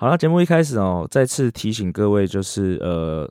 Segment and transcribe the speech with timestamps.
[0.00, 3.30] 好了，节目一开始哦，再次提醒各位，就是呃，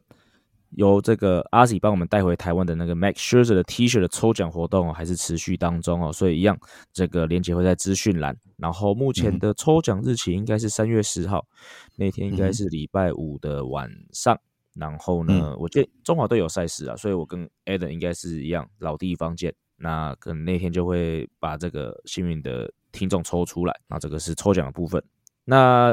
[0.76, 6.56] 由这个阿 Z 帮我们带回台湾的那个 Max Scherzer 的 T 恤的抽奖活动哦，还是持续当中哦，所以一样，
[6.93, 8.38] 这个链接会在资讯栏。
[8.57, 11.43] 然后目前的抽奖日期应该是三月十号，
[11.96, 14.40] 那天应该是礼拜五的晚上。
[14.76, 19.51] 然后呢，我记得中华队有赛事啊，所以我跟 Adam 应该是一样，老地方见。
[19.76, 23.76] 那可能那天就会把这个幸运的听众抽出来。
[23.88, 25.04] 那这个是抽奖的部分。
[25.46, 25.92] 那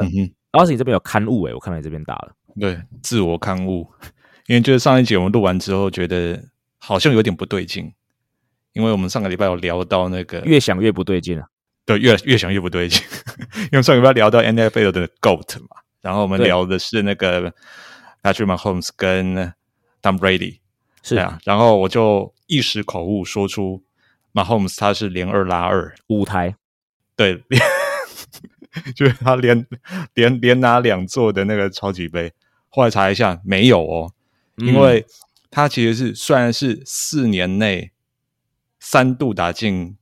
[0.51, 2.33] 阿 Z 这边有刊物诶，我看到你这边打了。
[2.59, 3.87] 对，自我刊物，
[4.47, 6.41] 因为就是上一集我们录完之后，觉得
[6.77, 7.93] 好像有点不对劲，
[8.73, 11.47] 因为我们上个礼拜有聊到那个越想越不对劲啊。
[11.85, 13.01] 对，越越想越不对劲，
[13.71, 17.53] 因为上个礼拜聊到 NFL 的 GOAT 嘛，然后我们聊的是那个
[18.21, 19.35] Patrick Mahomes 跟
[20.01, 20.59] Tom Brady，
[21.01, 21.15] 是。
[21.15, 23.83] 啊，然后我就一时口误说出
[24.33, 25.95] Mahomes 他是连二拉二。
[26.07, 26.55] 五台，
[27.15, 27.41] 对。
[28.95, 29.65] 就是他连
[30.13, 32.33] 连连拿两座的那个超级杯，
[32.69, 34.13] 后来查一下没有哦，
[34.57, 35.05] 因为
[35.49, 37.91] 他其实是虽然是四年内
[38.79, 39.97] 三度打进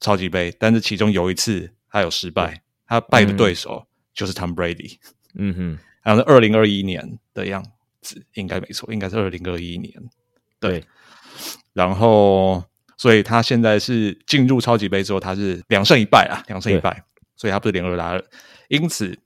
[0.00, 4.98] 超级杯，但是其中有一次他有失败，他败的对手就是 Tom Brady。
[5.34, 7.64] 嗯哼，好像是二零二一年的样
[8.00, 9.92] 子，应该没错，应该是二零二一年。
[10.58, 10.84] 对，
[11.72, 12.64] 然后
[12.96, 17.04] 所以他现在是进入超级杯之后，他是两胜一败啊，两胜一败。
[17.40, 18.22] 所以他不是连二打二，
[18.68, 19.18] 因此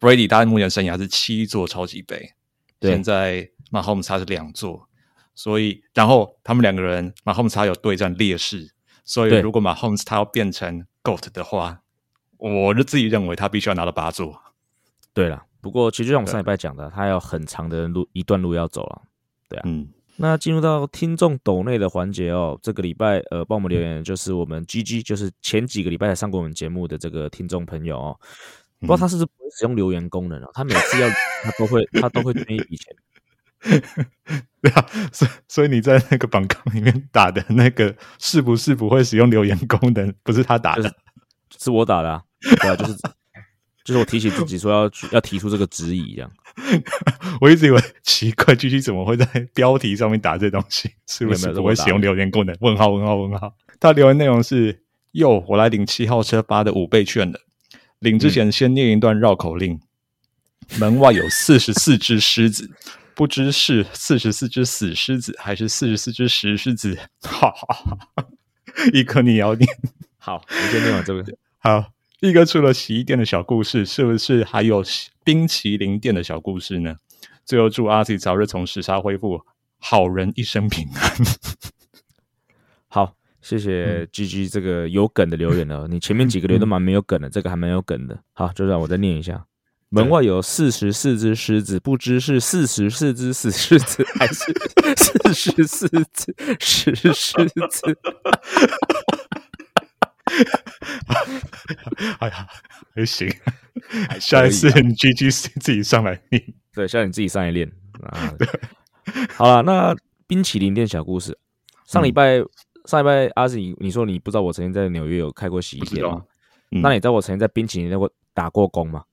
[0.00, 2.32] Brady 他目前生涯是七座超级杯，
[2.80, 4.88] 现在 Mahomes 他是两座，
[5.32, 8.72] 所以然后他们两个人 Mahomes 他有对战劣势，
[9.04, 11.82] 所以如果 Mahomes 他要变成 GOAT 的话，
[12.38, 14.42] 我就自己认为他必须要拿到八座。
[15.14, 19.02] 对了，不过其实就像我上礼拜讲的，他有很长的路一段路要走了，
[19.48, 19.88] 对啊，嗯。
[20.18, 28.20] 那进入到听众抖内的环节哦，这个礼拜呃帮我们留言就是我们 G G，就是前几个礼拜才上过我们节目的这个听众朋友哦，
[28.80, 30.48] 不知道他是不是不会使用留言功能啊？
[30.54, 31.08] 他每次要
[31.44, 32.96] 他都会他都会捐一笔钱，
[34.62, 40.12] 对啊，所所以你在那个榜纲里面打的那个是不是不会使用留言功能？
[40.22, 40.94] 不是他打的，
[41.58, 42.94] 是我打的，啊对啊，就是
[43.86, 46.30] 就是我提醒自己说要要提出这个质疑这样。
[47.40, 49.24] 我一直以为奇怪，G G 怎么会在
[49.54, 50.90] 标题上面打这东西？
[51.06, 52.56] 是不是不会使用留言功能？
[52.60, 53.54] 问号问号问号。
[53.78, 54.82] 他留言内容是：
[55.12, 57.38] 哟，我来领七号车发的五倍券了。
[58.00, 59.78] 领之前先念一段绕口令：
[60.80, 62.68] 门外有四十四只狮子，
[63.14, 66.98] 不知是四十四只死狮子还是四十四只石狮子。
[67.20, 68.26] 哈哈，
[68.92, 69.68] 一颗你要念。
[70.18, 71.24] 好，我先念完这个。
[71.58, 71.92] 好。
[72.20, 74.82] 一个除了洗衣店的小故事，是不是还有
[75.22, 76.96] 冰淇淋店的小故事呢？
[77.44, 79.42] 最后祝阿 Z 早日从时差恢复，
[79.78, 81.12] 好人一生平安。
[82.88, 85.86] 好，谢谢 G G 这个有梗的留言了。
[85.92, 88.18] 你前面几个留都蛮没有梗的，这个还蛮有梗的。
[88.32, 89.44] 好，就让我再念一下：
[89.90, 94.54] 门外有四十四只狮子，不知是四十四只死狮子还是
[94.96, 97.98] 四十四只石狮子。
[102.20, 102.46] 哎呀，
[102.94, 103.28] 还行。
[104.20, 106.42] 下一次你 G G 自己上来念，
[106.74, 107.70] 对，下你自己上来练
[108.02, 108.32] 啊。
[109.36, 109.94] 好了，那
[110.26, 111.36] 冰淇淋店小故事。
[111.84, 112.38] 上礼拜，
[112.86, 116.24] 上礼拜阿紫，你说你不知道我曾经在纽约有开过洗衣店吗？
[116.70, 119.04] 那你知道我曾经在冰淇淋店过打过工吗？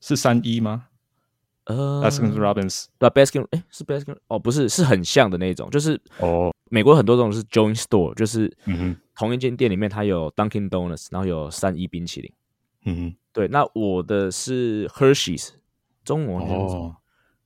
[0.00, 0.86] 是三一吗？
[1.64, 8.96] 呃，Baskin Robbins，对，Baskin，哎，是 Baskin，哦，不是，是很像的那种，就是哦，美国很多种是 Joint Store，就是嗯哼。
[9.16, 12.32] 同一间店里面，它有 Dunkin' Donuts，然后有三一冰淇淋。
[12.84, 13.48] 嗯，对。
[13.48, 15.54] 那我的是 Hershey's，
[16.04, 16.96] 中文哦，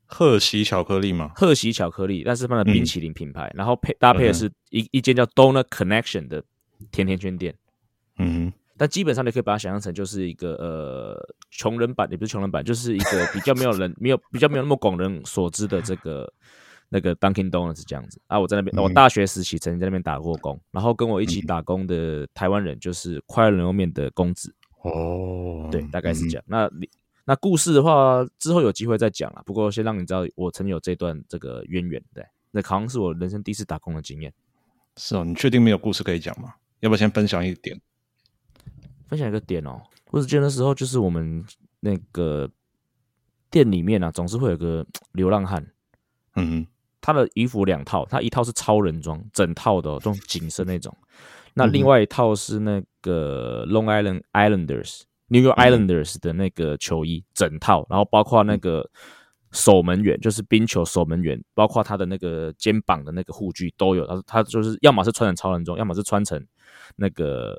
[0.05, 6.43] 赫喜巧克力嘛，赫喜巧克力，但是放的冰淇淋品牌，然后配搭配的是一一间叫 Donut Connection 的
[6.91, 7.55] 甜甜圈店。
[8.19, 16.31] 嗯，但基本上你可以把它想象成就是一个呃穷人版，也不是穷人版，就是一个比较没有人没有比较没有那么广人所知的这个。
[16.91, 26.45] 那个 Dunkin' Donuts 这样子啊，我在那边，我大学时期曾经在那边打过工，然后跟我一起打工的台湾人就是快乐牛肉面的公子哦，对，大概是这样。
[26.47, 26.69] 那
[27.25, 29.43] 那故事的话，之后有机会再讲了。
[29.47, 34.33] 不过先让你知道，我曾有这段这个渊源，对，那好像是我人生第一次打工的经验。
[34.97, 36.55] 是哦，你确定没有故事可以讲吗？
[36.81, 37.81] 要不要先分享一点？
[39.07, 41.45] 分享一个点哦，我只记得那时候就是我们
[41.79, 42.51] 那个
[43.51, 45.65] 店里面啊，总是会有个 流浪汉，
[46.37, 46.67] 嗯，
[47.01, 50.97] 他的衣服两套，他一套是超人装，整套的这种紧身那种，
[51.55, 58.91] 那另外一套是那个 Long Island Islanders New York Islanders 的那个球衣，整套，然后包括那个。
[59.53, 64.07] 守门员就是冰球守门员，包括他的那个肩膀的那个护具都有。
[64.07, 66.41] 他他就是要么是穿成超人装，要么是穿成
[66.95, 67.59] 那个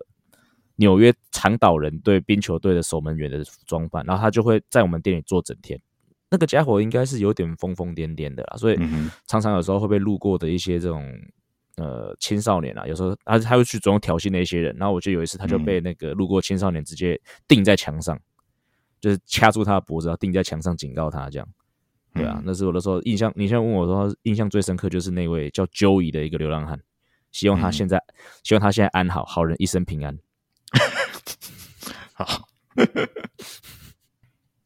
[0.78, 4.06] 纽约长岛人对冰球队的守门员的装扮。
[4.06, 5.78] 然后他就会在我们店里坐整天。
[6.32, 8.80] 那个家伙应该是有点疯疯癫癫的啦，所以
[9.28, 11.06] 常常有时候会被路过的一些这种
[11.76, 14.74] 呃青少年啊，有时候他他会去主动挑衅那些人。
[14.78, 17.20] 然后我记得有一次他就被那个路过青少年直接
[17.50, 18.18] 钉在墙上，
[19.02, 21.48] 就是掐住他的脖子，然后钉在墙上警告他这样。
[22.14, 23.32] 对啊，那是我的时候印象。
[23.36, 26.80] 你现在问我说，印象最深刻就是那位叫 Joey 的一个流浪汉。
[27.32, 28.02] 希望他现在，
[28.44, 30.18] 希望他现在安好，好人一生平安。
[32.14, 32.48] 好。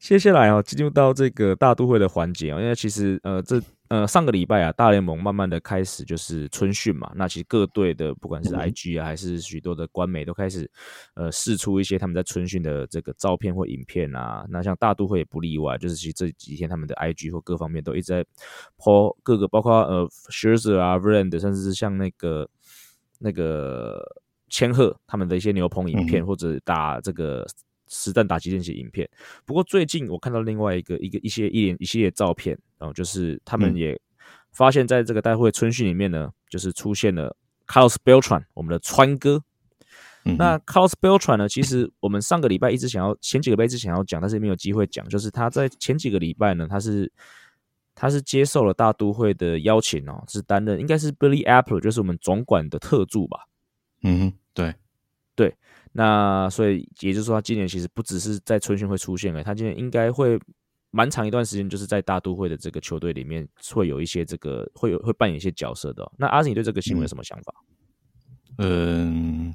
[0.06, 10.70] 接下来哦，进入到这个大都会的环节哦，因为其实呃，这呃上个礼拜啊，大联盟慢慢的开始就是春训嘛，那其实各队的不管是 IG 啊，还是许多的官媒都开始
[11.14, 18.24] 呃试出一些他们在春训的这个照片或影片啊，那像大都会也不例外，就是其实这几天他们的 IG 或各方面都一直在
[18.78, 21.36] po 各个，包括呃 s h i r z e r 啊 v r a n d
[21.36, 22.48] 甚至是像那个
[23.18, 24.00] 那个
[24.50, 27.44] 千鹤他们的一些牛棚影片，或者打这个。
[27.88, 29.08] 实弹打击练习影片，
[29.44, 34.00] 不过最近我看到另外一个一个一些一连一系列照片，然后就是他们也
[34.52, 37.36] 发现，在这个大会春训里面呢，就是出现了
[37.66, 39.42] Carlos Beltran，我们的川哥。
[40.38, 47.12] 那 Carlos Beltran 呢，其实我们上个礼拜一直想要，前几个礼拜一直想要讲，但是没有机会讲，就是他在前几个礼拜呢，他是
[47.94, 53.46] 他是接受了大都会的邀请哦，是担任应该是 Billy Apple，就是我们总管的特助吧。
[54.02, 54.74] 嗯哼，对
[55.36, 55.54] 对。
[55.98, 60.38] 那所以也就是说，他今年其实不只是在春训会出现了，他今年应该会
[60.90, 66.06] 蛮长一段时间，就是在大都会的这个球队里面会有一些这个会有会扮演一些角色的。
[66.18, 67.54] 那阿信，你对这个新闻有什么想法？
[68.58, 69.54] 嗯，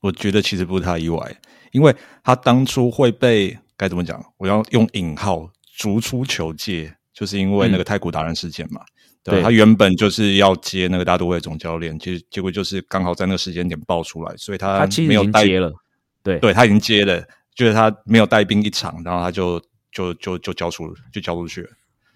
[0.00, 1.40] 我觉得其实不太意外，
[1.72, 1.94] 因为
[2.24, 4.24] 他当初会被该怎么讲？
[4.38, 8.80] 我要用引号逐出球界，就是因为那个太古达人事件嘛。
[9.32, 15.72] 对他原本就是要接那个大都会总教练，其实结果就是刚好在那个时间点爆出来，所以他没有带接了。
[16.22, 17.20] 对，对他已经接了，
[17.52, 21.70] 就是他没有带兵一场，然后他就就就就交出就交出去了。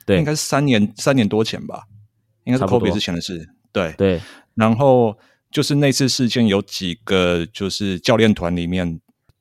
[0.07, 1.83] 对，应该是三年三年多前吧，
[2.45, 3.49] 应该是 Kobe 之前的事。
[3.73, 4.21] 对对，
[4.55, 5.19] 然后
[5.51, 9.01] 就是那次事件有几个就是教练团里面，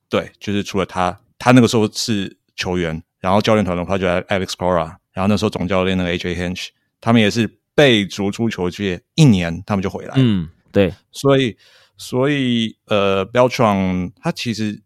[0.10, 6.70] 对，就是除了他，他那个时候是球员，然后教练团的话就 Alex Cora，然后那时候总教练那个 AJ Hinch，
[7.00, 7.59] 他们也是。
[7.80, 10.14] 被逐出球界一年，他们就回来。
[10.18, 11.56] 嗯，对，所以，
[11.96, 14.82] 所以，呃，Beltran 他其实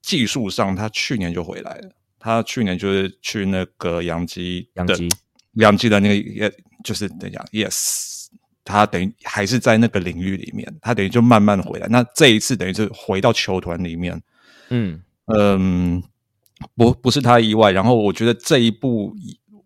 [0.00, 1.90] 技术上，他去年就回来了。
[2.18, 5.10] 他去年就是去那个杨基，杨基，
[5.56, 6.50] 杨基的那个，也
[6.82, 8.28] 就是等一下，Yes，
[8.64, 11.86] 他等于还是在那个领域里面，他等于就慢慢回来。
[11.88, 14.18] 那这一次等于是回到球团里面，
[14.70, 16.02] 嗯嗯，
[16.74, 17.72] 不不是他意外。
[17.72, 19.14] 然后我觉得这一步，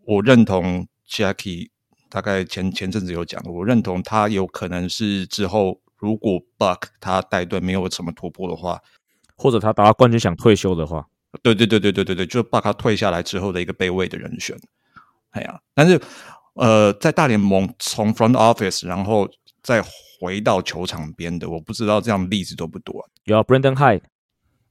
[0.04, 1.68] 我认同 Jackie。
[2.10, 8.80] 大概前前阵子有讲，我认同他有可能是之后如果 Buck 他带队没有什么突破的话，
[9.36, 11.06] 或者他打到冠军想退休的话，
[11.40, 14.58] 对对对对对对对，就 Buck 他退下来之后的一个备位的人选。
[15.30, 16.00] 哎呀，但是
[16.54, 19.28] 呃，在大联盟从 Front Office 然后
[19.62, 19.82] 再
[20.20, 23.08] 回到球场边的，我不知道这样例子多不多。
[23.24, 24.02] 有 Brandon Hyde，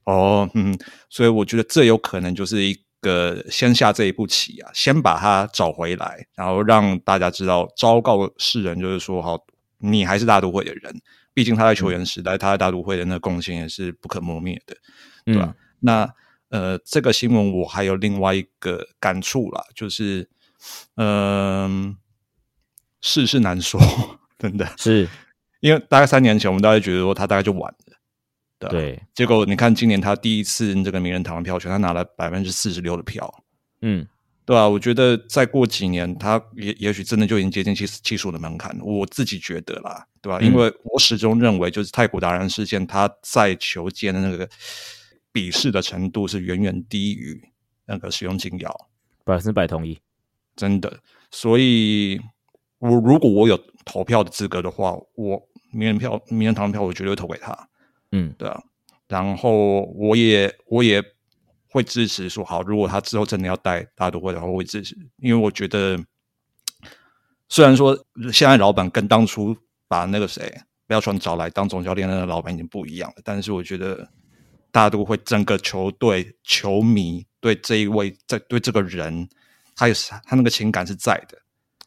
[0.04, 2.78] 哦，嗯，所以我觉得这有可能就是一。
[3.00, 9.38] 个先下这一步棋啊，先把他找回来，然后让大家知道，昭告世人，就是说，好，
[9.78, 11.00] 你还是大都会的人。
[11.32, 14.76] 毕竟他在球员时代，他在大都会的那贡献也是不可磨灭的，
[15.24, 15.54] 对吧？
[15.80, 16.12] 那
[16.48, 20.28] 呃，这个新闻我还有另外一个感触啦，就是，
[20.96, 21.96] 嗯，
[23.00, 23.80] 世事难说，
[24.38, 25.08] 真的是
[25.60, 27.89] 因为大概三年前，我们大家觉得说他大概就完了。
[28.68, 33.42] 对，结果你看，今年他第一次这个名人堂的票选，他拿了百分之四十六的票，
[33.80, 34.06] 嗯，
[34.44, 34.68] 对吧？
[34.68, 38.76] 我觉得再过几年，他也也许真的就已经接近七七十五的门槛。
[38.82, 40.38] 我自己觉得啦，对吧？
[40.40, 44.46] 因为我始终认为，就是太古达人事件，他在球界的那个
[45.32, 47.42] 鄙视的程度是远远低于
[47.86, 48.88] 那个使用禁药，
[49.24, 49.98] 百分之百同意，
[50.54, 51.00] 真的。
[51.30, 52.20] 所以，
[52.78, 57.68] 我如果我有投票的资格的话，我名人票、名人堂的票，我绝对投给他。
[58.12, 58.62] 嗯，对啊，
[59.08, 61.02] 然后我也我也
[61.68, 65.98] 会支持说好，如果他之后真的要带大都会的话，我会支持，因为我觉得
[67.48, 67.96] 虽然说
[68.32, 70.52] 现在老板跟当初把那个谁
[70.86, 74.10] 不要说找来当总教练那个老板已经不一样了，但是我觉得
[74.72, 79.28] 大都会整个球队球迷对这一位在对这个人
[79.76, 81.38] 他有他那个情感是在的。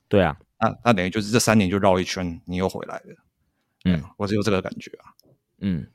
[0.08, 3.16] 对啊，那那等于就是这三年就绕一圈，你又回来了。
[3.86, 5.12] 嗯，我是有这个感觉啊。
[5.60, 5.86] 嗯。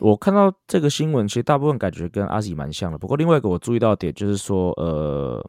[0.00, 2.98] 我看到这个新闻，其实大部分感觉跟阿喜蛮像的。
[2.98, 5.44] 不过另外一个我注意到点就是说，呃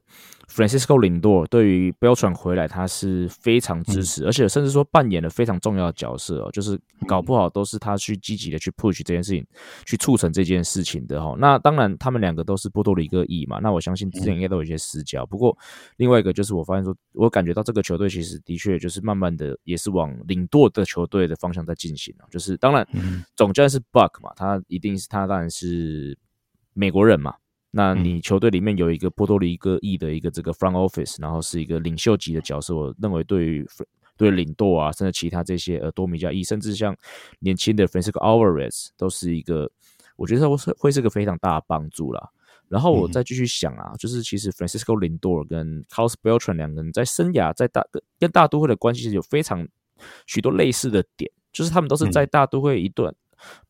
[0.50, 9.46] ，Francisco Lindor 对于 Beltran 回来他是非常支持，而且甚至说扮演了非常重要的角色哦，就是搞不好都是他去积极的去 push 这件事情，
[9.86, 11.36] 去促成这件事情的哈。
[11.38, 15.26] 那当然，他们两个都是波多黎各裔嘛，那我相信之前应该都有一些私交。
[15.26, 15.58] 不过
[15.98, 22.26] 另外一个就是我发现说，我感觉到这个球队其实的确就是慢慢的也是往领舵的球队的方向在进行啊。
[22.32, 22.88] 就是当然，
[23.36, 24.32] 总教练是 Buck 嘛。
[24.36, 26.18] 他一定是他当然是
[26.74, 27.36] 美国人嘛？
[27.72, 32.76] 那你球队里面有一个波多黎各裔的一个这个 front office，然后是一个领袖级的角色。
[32.76, 33.68] 我认为对于
[34.18, 36.96] 对领舵啊，甚至其他这些呃多米加裔，甚至像
[37.40, 39.72] 年轻的 Francisco Alvarez，都是一个
[40.16, 42.30] 我觉得会是会是个非常大的帮助啦。
[42.68, 47.84] 然后我再继续想啊，就是其实 Francisco Lindor 跟 Carlos Beltran 两个人在生涯在大
[48.20, 49.68] 跟大都会的关系是有非常
[50.28, 53.14] 许多类似的点，就是他们都是在大都会一段。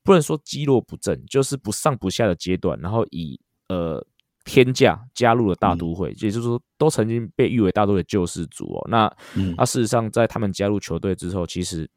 [0.04, 4.06] 不能说积弱不振，就是不上不下的阶段，然后以呃
[4.44, 8.88] 天价加入了大都会，也就是说都曾经被誉为大都会救世主哦。
[8.90, 9.10] 那
[9.56, 11.90] 那事实上，在他们加入球队之后，其实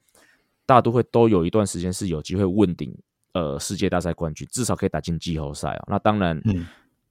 [0.64, 2.96] 大都会都有一段时间是有机会问鼎
[3.32, 5.84] 呃世界大赛冠军，至少可以打进季后赛哦。
[5.88, 6.40] 那当然，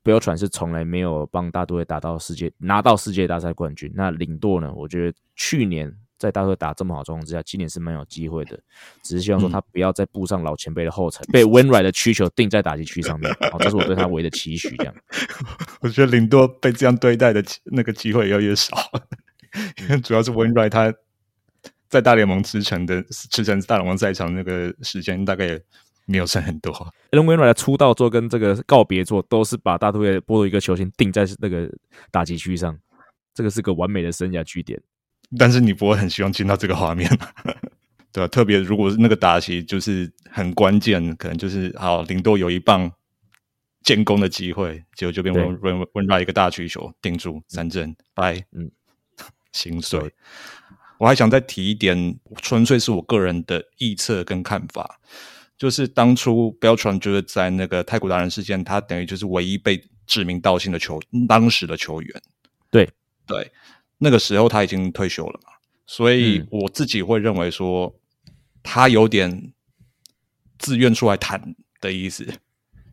[0.01, 3.91] 标传是从来没有帮大都会打到世界拿到世界大赛冠军。
[3.94, 4.72] 那领舵呢？
[4.74, 5.94] 我觉得去年。
[6.22, 8.60] 在大哥打这么好状况之下，今年是蛮有机会的。
[9.01, 13.34] 只是希望说他不要再步上老前辈的后尘，被温软的需求定在打击区上面。
[13.51, 14.70] 好，这是我对他唯一的期许。
[14.78, 14.94] 这样，
[15.82, 18.78] 我觉得林多被这样对待的那个机会越来越少，
[19.80, 20.94] 因 为主要是温软他
[21.90, 25.62] 在大联盟驰骋的驰骋大联盟赛场那个时间大概也
[26.06, 26.72] 没有剩很多。
[27.12, 31.68] 温软的出道作跟这个告别作都是把大都会波多一个球星定在那个
[32.12, 32.78] 打击区上，
[33.34, 34.80] 这个是个完美的生涯据点。
[35.38, 37.10] 但是你不会很希望见到这个画面，
[38.12, 38.28] 对吧？
[38.28, 42.92] 特别如果是那个打席就是很关键，可能就是好林多有一棒
[43.84, 48.70] 建功的机会，结果就变温温温拉一个大曲球定住三振，拜，嗯，
[49.54, 50.14] 心碎。
[51.00, 55.00] 我还想再提一点，纯粹是我个人的臆测跟看法，
[55.58, 62.22] 就是当初 Beltran 就是在那个太古达人事件，他等于就是唯一被指名道姓的球当时的球员，
[62.70, 62.90] 对。
[63.26, 63.52] 对。
[64.03, 65.53] 那个时候他已经退休了嘛，
[65.86, 67.96] 所以我自己会认为说，
[68.63, 69.53] 他有点
[70.58, 72.34] 自愿出来谈的意思，因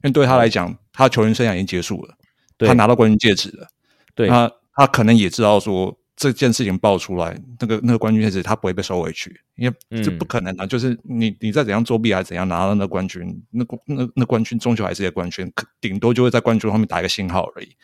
[0.02, 2.14] 为对他来讲，他球员生涯已经结束了，
[2.58, 3.66] 他拿到冠军戒指了，
[4.14, 15.50] 对，他他可能也知道说这件事情爆出来，那个那个冠军戒指他不会被收回去，因为这不可能啊，就是你你再怎样作弊还是怎样拿到那冠军，那那那冠军终究还是一个冠军，
[15.80, 17.74] 顶多就会在冠军后面打一个星号而已，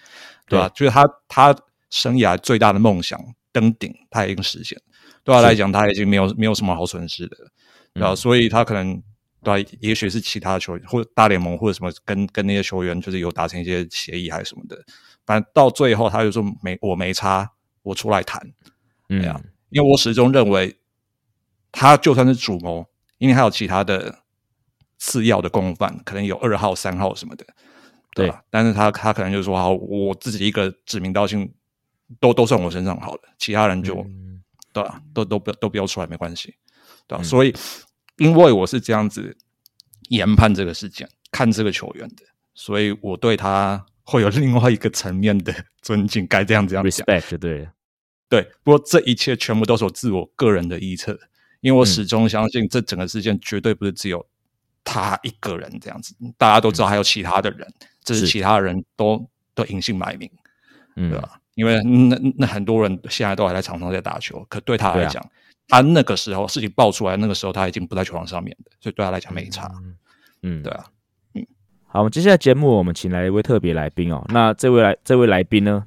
[0.47, 0.69] 对吧？
[0.75, 1.57] 就是他他。
[1.91, 3.19] 生涯最大的梦想
[3.53, 4.81] 登顶，他已经实现。
[5.23, 7.37] 对他来讲，他已经没有没有什么好损失的，
[7.95, 8.15] 对吧？
[8.15, 9.03] 所以他可能
[9.43, 14.77] 对，也许是其他球员或者大联盟或者什么，跟跟那些球员就是有达成一些协议还是什么的。
[15.25, 17.51] 反正到最后，他就说没我没差，
[17.83, 18.39] 我出来谈。
[19.09, 19.23] 嗯，
[19.71, 20.77] 因为我始终认为，
[21.73, 22.87] 他就算是主谋，
[23.17, 24.19] 因为还有其他的
[24.99, 27.47] 次要的共犯，可能有二号、三号什么的，
[28.15, 28.43] 对吧？
[28.51, 31.51] 但是他他可能就说好，我自己一个指名道姓。
[32.21, 33.95] 都都算我身上好了，其他人就
[34.73, 35.01] 对吧？
[35.13, 36.55] 都都不都标出来没关系，
[37.07, 37.23] 对吧？
[37.23, 37.55] 所以，
[38.17, 39.37] 因为我是这样子
[40.09, 47.69] 研判这个事件，看这个球员的，所以我对他会有另外一个层面的尊敬，该这样这样讲，respect 对
[48.29, 48.43] 对。
[48.63, 51.19] 不过这一切全部都是我自我个人的臆测，
[51.61, 54.25] 因为我始终相信这整个事件绝对不是只有
[54.83, 60.31] 他一个人这样子，大家都知道还有其他的人，这是其他人都都隐姓埋名，
[60.97, 61.41] 嗯对吧？
[61.55, 65.25] 因为那那很多人现在都还在场上在打球，可对他来讲，
[65.69, 69.71] 他那个时候事情爆出来，那个时候他已经不在球场上面的，所以对他来讲没差。
[70.43, 70.85] 嗯，对啊，
[71.35, 71.47] 嗯，
[71.87, 74.25] 好，我们接下来节目我们请来一位特别来宾哦。
[74.29, 75.85] 那这位来这位来宾呢，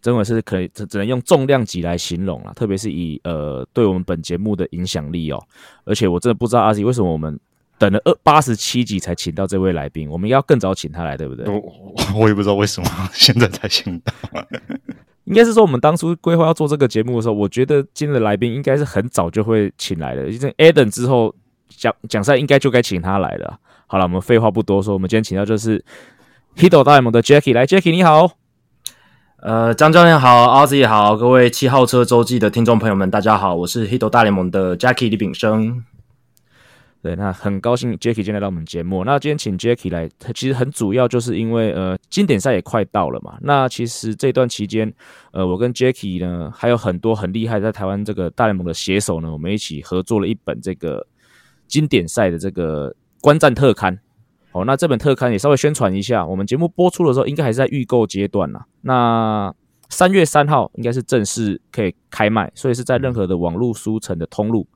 [0.00, 5.42] 真的是可以只只能用重量级来形容了，特别是以呃对我们本节目的影响力哦。
[5.84, 7.38] 而且我真的不知道阿 Z 为什么我们。
[7.78, 11.48] 等了二八十七集才请到这位来宾，我们要更早请他来，对不对？
[11.48, 14.12] 我我也不知道为什么 现在才请到，
[15.24, 20.28] 应该是说我们当初规划要做这个节目的时候，我觉得今日的来宾应该是很早就会请来的。
[20.28, 21.34] 因为 Eden 之后
[21.68, 23.58] 讲讲赛应该就该请他来了。
[23.86, 25.84] 好了，我们废话不多说，我们今天请到就是
[26.56, 28.32] Hito 大联盟的 Jackie 来，Jackie 你好，
[29.36, 35.84] 呃，张教练好，阿 Z 好，各位七号车周记的听众朋友们，大家好，我是 Hito 大联盟的 Jackie 李炳生。
[37.02, 39.02] 对，那很高兴 Jacky 今天来到我们节目。
[39.02, 43.36] 那今天请 Jacky 来，其实很主要就是因为呃，经典赛也快到了嘛。
[43.40, 44.90] 那其实这段期间，
[45.32, 51.04] 呃，我跟 Jacky 呢，还有很多很厉害在台湾这个大联盟的写手呢，我们一起合作了一本这个
[51.66, 53.98] 经典赛的这个观战特刊。
[54.52, 58.64] 哦，那这本特刊也稍微宣传一下，我们节目播出的时候，应该还是在预购阶段啦。
[58.82, 59.52] 那
[59.88, 64.68] 三月三号应该是正式可以开卖，所以是在任何的网络书城的通路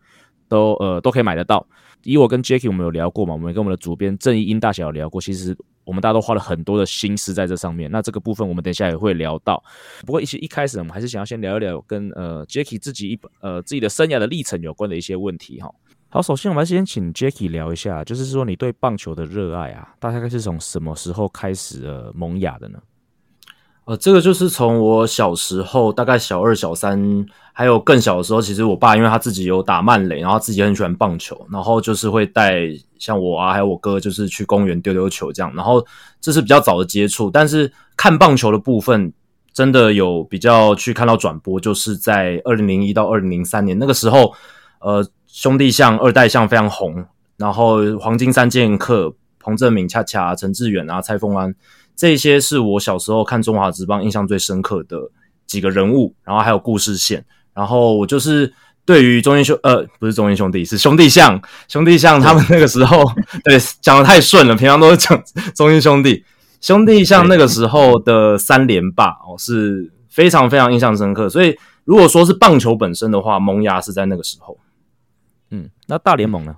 [0.48, 1.66] 都呃都可以买得到。
[2.02, 7.90] 以我跟 Jacky 我们有聊过嘛，我们跟我们的主编郑义英大小有聊过，其实我们大家都花了很多的心思在这上面。
[7.90, 9.60] 那这个部分我们等一下也会聊到。
[10.04, 15.68] 不过一些一开始我们还是想要先聊一聊跟呃 Jacky 自己一呃自己的生涯的历程有关的一些问题哈。
[16.08, 22.78] 好，首先我们先请 Jacky 聊一下，就是说你对棒球的热爱啊，大概是从什么时候开始呃萌芽的呢？
[23.86, 32.62] 呃，这个就是从我小时候，大概小二、小三，还有更小的时候，其实我爸因为他自己有打慢垒，然后自己很喜欢棒球，然后就是会带
[32.98, 35.52] 像我啊，还有我哥，就是去公园丢丢球这样。
[35.54, 35.86] 然后
[36.20, 39.12] 这是比较早的接触，但是看棒球的部分，
[39.52, 44.34] 真的有比较去看到转播，就是在二零零一到二零零三年那个时候，
[44.80, 47.04] 呃，兄弟像、二代像非常红，
[47.36, 51.54] 然后黄金三剑客、彭正明、恰恰、陈志远啊、蔡凤安。
[51.96, 55.10] 这些是我小时候看中华职棒印象最深刻的
[55.46, 57.24] 几个人物，然后还有故事线。
[57.54, 58.52] 然后我就是
[58.84, 63.02] 对于中英兄，呃，不是中英兄弟，是兄弟象，兄弟象他们那个时候，
[63.42, 65.18] 对，讲的太顺了，平常都是讲
[65.54, 66.22] 中英兄弟，
[66.60, 71.30] 兄弟象那个时候的三连霸哦，是非常非常印象深刻。
[71.30, 74.58] 所以如果说是棒球本身的话，萌芽是在那个时候。
[75.50, 76.56] 嗯，那大联盟呢？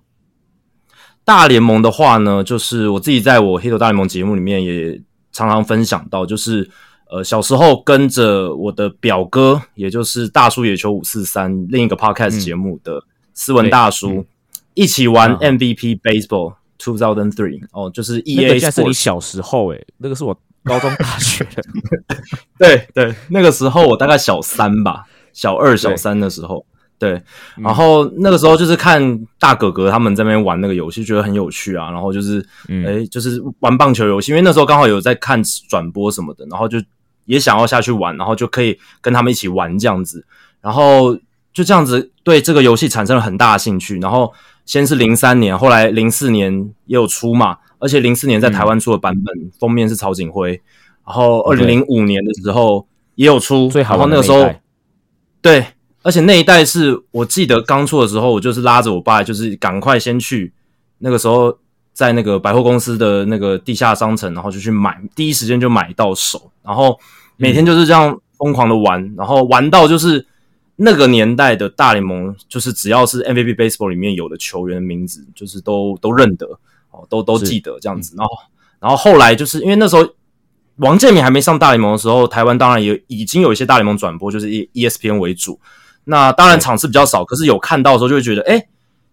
[1.25, 5.00] 大联盟的话呢，就是我自己在我黑头大联盟节目里面也。
[5.38, 6.68] 常常分享到，就是
[7.09, 13.04] 呃小时候跟着我的表哥，也就是大叔野球五四三另一个 podcast 节目的
[13.35, 14.26] 斯文大叔，
[14.75, 18.59] 一起玩 MVP Baseball Two Thousand Three 哦，就是 E A。
[18.59, 21.62] 那是你小时候诶，那个是我高中大学的。
[22.59, 26.66] 对对，那个时候我大概小三吧，小二小三的时候。
[26.98, 27.22] 对，
[27.56, 31.92] 然后那个时候就是看大哥哥他们在那边玩那个游戏，觉得很有趣啊。
[31.92, 32.44] 然后就是，
[32.84, 36.82] 哎，就是玩棒球游戏，因为那时候刚好有在看转播什么的，然后就
[37.26, 40.26] 也想要下去玩，然后就可以跟他们一起玩这样子。
[40.61, 41.16] 然后
[41.52, 44.00] 就这样子对这个游戏产生了很大的兴趣。
[44.00, 44.34] 然后
[44.66, 46.52] 先是零三年，后来零四年
[46.87, 50.61] 也有出嘛，而且零四年在台湾出的版本封面是曹景辉。
[51.06, 54.52] 然后二零零五年的时候也有出，然后那个时候
[55.40, 55.64] 对。
[56.02, 60.52] 而且那一代是我记得刚出的时候，我就是拉着我爸，就是赶快先去
[60.98, 61.58] 那个时候
[61.92, 66.98] 在那个百货公司的那个地下商城，然后就去买，第一时间就买到手，然后
[67.37, 70.24] 每天就是这样疯狂的玩，然后玩到就是
[70.76, 76.46] 那个年代的大联盟，就是只要是 MVP Baseball 里面有的球员的名字，就是都都认得
[76.92, 78.14] 哦，都都记得这样子。
[78.16, 78.32] 然后，
[78.78, 80.08] 然后后来就是因为那时候
[80.76, 85.58] 王建民还没上大联盟的时候，台湾当然也已经有一些大联盟转播，就是以 ESPN 为主。
[86.11, 88.66] 那当然场次比较少，可是有看到的时候就会觉得，哎，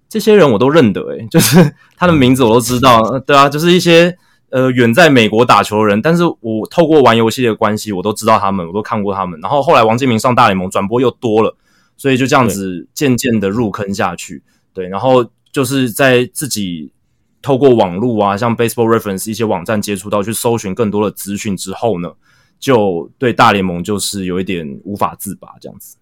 [0.08, 4.18] 这些人我都认得，哎， 就是他的名字我都知道，对啊，就是一些
[4.50, 9.38] 呃远在美国打球的人，但是我透过玩游戏的关系，我都知道他们，我都看过他们。
[9.42, 11.54] 然后后来王建民上大联盟转播又多了，
[11.98, 14.42] 所以就这样子渐渐的入坑下去，
[14.74, 16.94] 对，然后就是在自己
[17.42, 22.10] 透过网络啊，像 Baseball Reference 一些网站接触到去搜寻更多的资讯之后呢，
[22.58, 25.98] 就对大联盟就是有一点无法自拔这样子。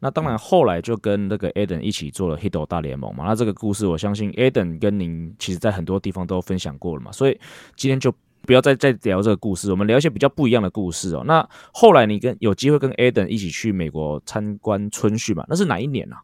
[0.00, 3.24] 嗯，那当然，后来就跟那个 Eden 一起做了 Hito 大联盟嘛。
[3.26, 7.12] 那这个故事，我相信 Eden 跟您其实在很多地方都分享过了嘛。
[7.12, 7.38] 所以
[7.76, 11.22] 今天就不要再再聊这个故事，我们聊一些比较不一样的故事哦。
[11.26, 15.44] 那后来你跟有机会跟 Eden 一起去美国参观春训嘛？
[15.48, 16.22] 那是哪一年啊？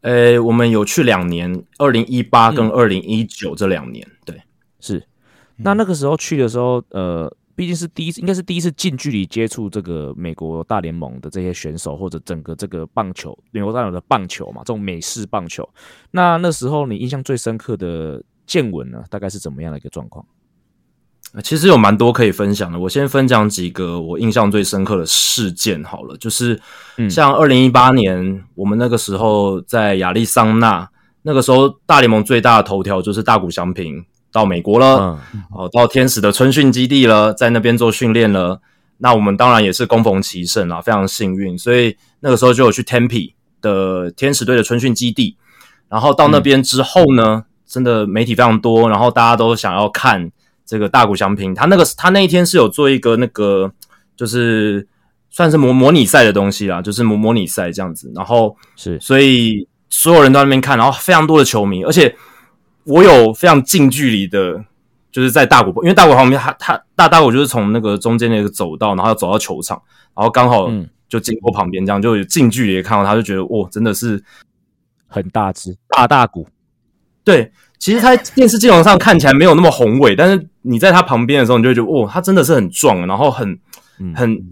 [0.00, 4.06] 呃，我们有去两年，二零一八跟二零一九这两年。
[4.24, 4.42] 对，
[4.80, 5.02] 是。
[5.56, 7.32] 那那个时候去的时候，呃。
[7.58, 15.68] 毕竟是第一次，应该是第一次近距离接触这个美国大联盟的这些选手，或者整个这个棒球，美国大联盟的棒球嘛，这种美式棒球。
[16.12, 20.24] 那那时候你印象最深刻的见闻呢，大概是怎么样的一个状况？
[21.42, 22.78] 其实有蛮多可以分享的。
[22.78, 26.60] 我先分享几个我印象最深刻的事件好了，就是
[27.10, 30.88] 像二零一八年，我们那个时候在亚利桑那，
[31.22, 34.06] 那个时候大联盟最大的头条就是大谷翔平。
[34.32, 35.18] 到美国了，
[35.50, 38.60] 哦，到天使的春训基地了，在那边做训练了。
[38.98, 41.56] 那我们当然也是攻逢其胜啊，非常幸运。
[41.56, 45.36] 所以那个时候就有去 Tempe 的天使队的春训基地。
[45.88, 50.30] 然后到那边之后呢，真的媒体非常多，然后大家都想要看
[50.66, 51.54] 这个大谷翔平。
[51.54, 53.72] 他那个他那一天是有做一个那个，
[54.16, 54.86] 就是
[55.30, 58.12] 算是模模拟赛的东西啦，就是模模拟赛这样子。
[58.14, 62.14] 然后是，所以所有人都在那边看，然后非常多的球迷，而且
[62.88, 64.64] 我有非常近距离的，
[65.12, 69.80] 就是在大谷，因为大谷旁边，他他大大谷就是从那个中间那个走道，然后要走到球场，
[70.16, 70.70] 然后刚好
[71.08, 74.22] 就经过旁边，这样就有近距离看到他，就觉得哇，真的是
[75.06, 76.48] 很大只大大谷。
[77.24, 83.58] 对，其实他 电视镜头上看起来没有那么宏伟，但是你在他旁边的时候，你就觉得哇，他真的是很壮，然后很
[84.14, 84.42] 很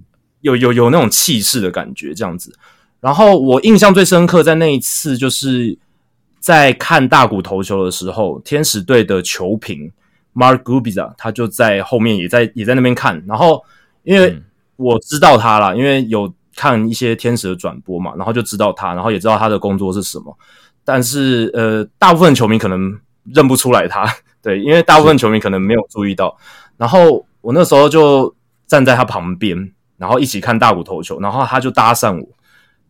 [0.43, 2.55] 有有有那种气势的感觉，这样子。
[3.01, 5.79] 然后我印象最深刻，在那一次就是
[6.39, 9.91] 在看大谷投球的时候，天使队的球评
[10.35, 13.23] Mark Gubbiza 他就在后面也在也在那边看。
[13.27, 13.65] 然后
[14.05, 14.41] 因为
[14.77, 20.37] 我知道他了，因为有看一些天使的转播嘛，然后就知道他，然后也知道他的工作是什么。
[20.85, 22.97] 但是呃，大部分球迷可能
[23.35, 24.07] 认不出来他，
[24.41, 26.37] 对，因为大部分球迷可能没有注意到。
[26.77, 28.33] 然后我那时候就
[28.67, 32.29] 站在他旁边，然后一起看大谷投球，然后他就搭讪我。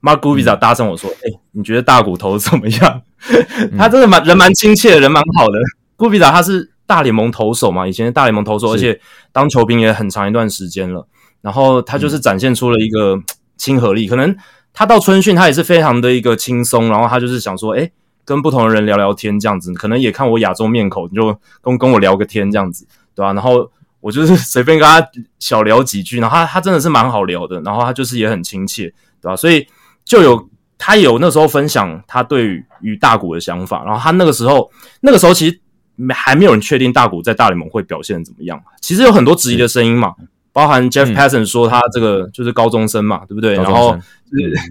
[0.03, 3.03] Mark Gubbiza 搭讪我说：“哎，你觉得大骨头怎么样？
[3.77, 5.59] 他真的蛮人蛮亲切，人蛮好的。
[5.97, 9.01] Gubbiza 他是大联盟投手嘛，以前大联盟投手，而且
[9.33, 11.07] 当球兵也很长一段时间了。
[11.41, 13.19] 然后他就是展现出了一个
[13.57, 14.07] 亲和力。
[14.07, 14.37] 可能
[14.73, 16.89] 他到春训，他也是非常的一个轻松。
[16.89, 17.91] 然后他就是想说，哎，
[18.25, 19.73] 跟不同的人聊聊天这样子。
[19.73, 23.33] 可能也看我亚洲面孔，就跟跟我聊个天这样子，对吧？
[23.33, 25.05] 然后我就是随便跟他
[25.39, 27.61] 小聊几句，然后他他真的是蛮好聊的。
[27.63, 29.35] 然后他就是也很亲切，对吧？
[29.35, 29.67] 所以。
[30.07, 30.49] 就有
[30.87, 34.71] 他有那时候分享他对于大谷的想法，然后他那个时候
[35.01, 35.61] 那个时候其实
[35.97, 40.15] 没还没有人确定大谷在大联盟会表现怎么样，其实有很多质疑的声音嘛，
[40.53, 43.55] 包含 Jeff Passan 说他这个就是高中生嘛，对不对？
[43.55, 43.99] 然后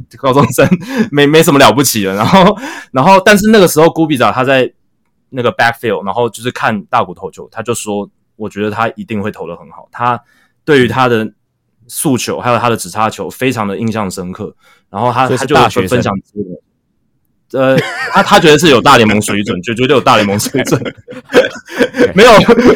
[0.09, 0.65] 是高中生
[1.11, 2.57] 没没什么了不起的，然后
[2.93, 4.71] 然后但是那个时候 Gubbiza 他在
[5.31, 10.17] 那个 backfield，然后就是看大谷投球，他就说我觉得他一定会投的很好，他
[10.63, 11.29] 对于他的。
[11.87, 14.55] 速球还有他的直插球非常的印象深刻，
[14.89, 16.13] 然后他他就分享
[17.53, 17.77] 呃，
[18.11, 20.81] 他他觉得是有大联盟水准，就绝对有大联盟水准，
[22.15, 22.31] 没有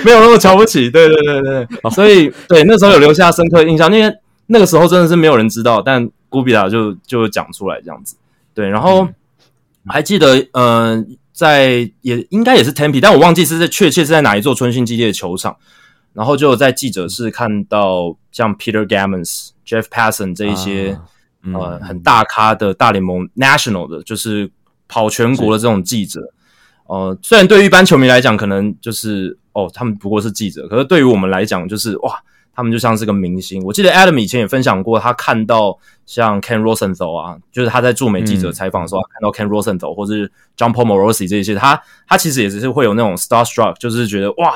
[0.05, 4.13] 没有那么瞧不起，对对对对，所以对那时候有留下深刻印象，因为
[4.45, 8.15] 那个时候真的是没有人知道，但古比达就就讲出来这样子，
[8.53, 9.09] 对，然后
[9.87, 15.57] 还记得呃，在也应该也是 Tempe，但我忘记是在确切是在哪一座春训基地的球场。
[16.19, 20.99] 然后就在记者室看到像 Peter Gammons、Jeff Passan 这一些
[21.53, 24.51] 呃很大咖的大联盟 National 的，就是
[24.89, 26.19] 跑全国的这种记者。
[26.87, 32.21] 呃，虽然对于一般球迷来讲，可能就是哦，他们不过是记者，可是对于我们来讲，就是哇，
[32.53, 33.63] 他们就像是个明星。
[33.63, 44.53] 我记得 Adam 以前也分享过，他看到像 Ken Rosenthal 啊，就是他在驻美记者采访的时候看到 Ken Rosenthal 或是 John Paul Morosi 这些，他他其实也只是会有那种 starstruck，就是觉得哇。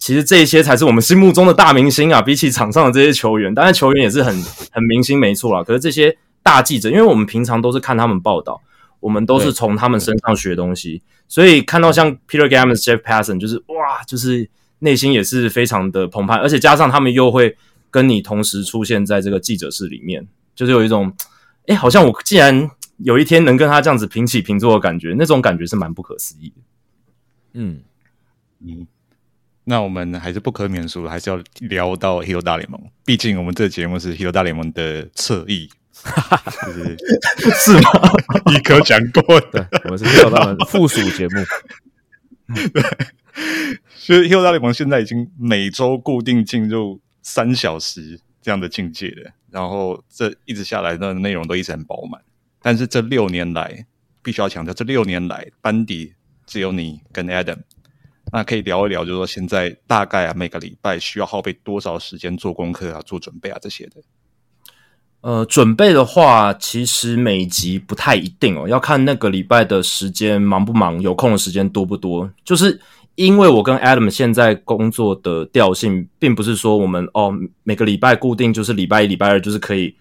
[0.00, 2.22] 其实这些才是我们心目中的大明星啊！
[2.22, 4.34] 比起场上的这些球员，当然球员也是很
[4.72, 5.62] 很明星，没错啦。
[5.62, 8.62] 可是这些大记者，因为我们平常都是看他们报道，
[8.98, 17.54] 我们都是从他们身上学东西，所以看到像 Peter Gammons、Jeff Passan，就是哇，就是内心也是非常的澎湃，而且加上他们又会
[17.90, 21.12] 跟你同时出现在这个记者室里面，就是有一种，
[21.66, 26.54] 哎，好像我既然有一天能跟他这样子平起平坐的感觉，那种感觉是蛮不可思议的。
[27.52, 27.82] 嗯
[28.64, 28.86] 嗯。
[29.64, 32.80] 那我们还是不可免俗，还是要聊到《h e r o 大联盟》。
[33.04, 36.96] 毕竟我们这个节目是《h e r o 大联盟》的侧翼，是
[37.54, 37.90] 是吗？
[38.52, 41.44] 一哥讲过的，我们是《h e r o 大联盟》附属节目。
[42.72, 42.82] 对，
[43.94, 49.30] 所以《h e r o 大联盟》现在已经每周固定进入三小时这样的境界了。
[49.50, 52.20] 然后这一直下来的内容都一直很饱满。
[52.62, 53.86] 但是这六年来，
[54.22, 56.14] 必须要强调，这六年来班底
[56.46, 57.58] 只有你跟 Adam。
[58.32, 63.96] 那可以聊一聊，就是说现在大概啊，每个礼拜需要耗费多少时间做功课啊、做准备啊这些的。
[65.22, 72.30] 呃，准备的话，其实每集不太一定哦，要看那个礼拜的时间忙不忙，有空的时间多不多。
[72.44, 72.80] 就是
[73.16, 79.94] 因为我跟 Adam 现在工作的调性，并不是说我们哦每个礼拜固定就是礼拜一、礼拜二就是可以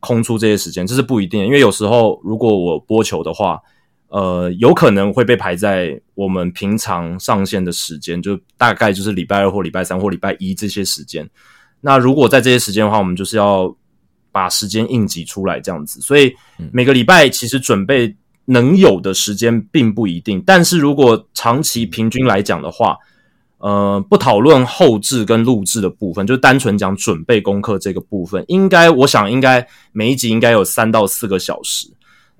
[0.00, 1.44] 空出这些时间，这是不一定。
[1.44, 3.60] 因为有时候如果我播球的话。
[4.10, 11.28] 呃，有可能会被排在我们平常上线的时间，就大概就是礼拜二或礼拜三或礼拜一这些时间。
[11.80, 13.72] 那如果在这些时间的话，我们就是要
[14.32, 16.00] 把时间应急出来这样子。
[16.00, 16.34] 所以
[16.72, 18.14] 每个礼拜其实准备
[18.46, 22.96] 能有的时间并不一定，但是如果长期平均来讲的话，
[23.58, 31.88] 呃，不讨论后置跟录制的部分，就单纯讲准备功课这个部分，应该我想应该每一集应该有三到四个小时。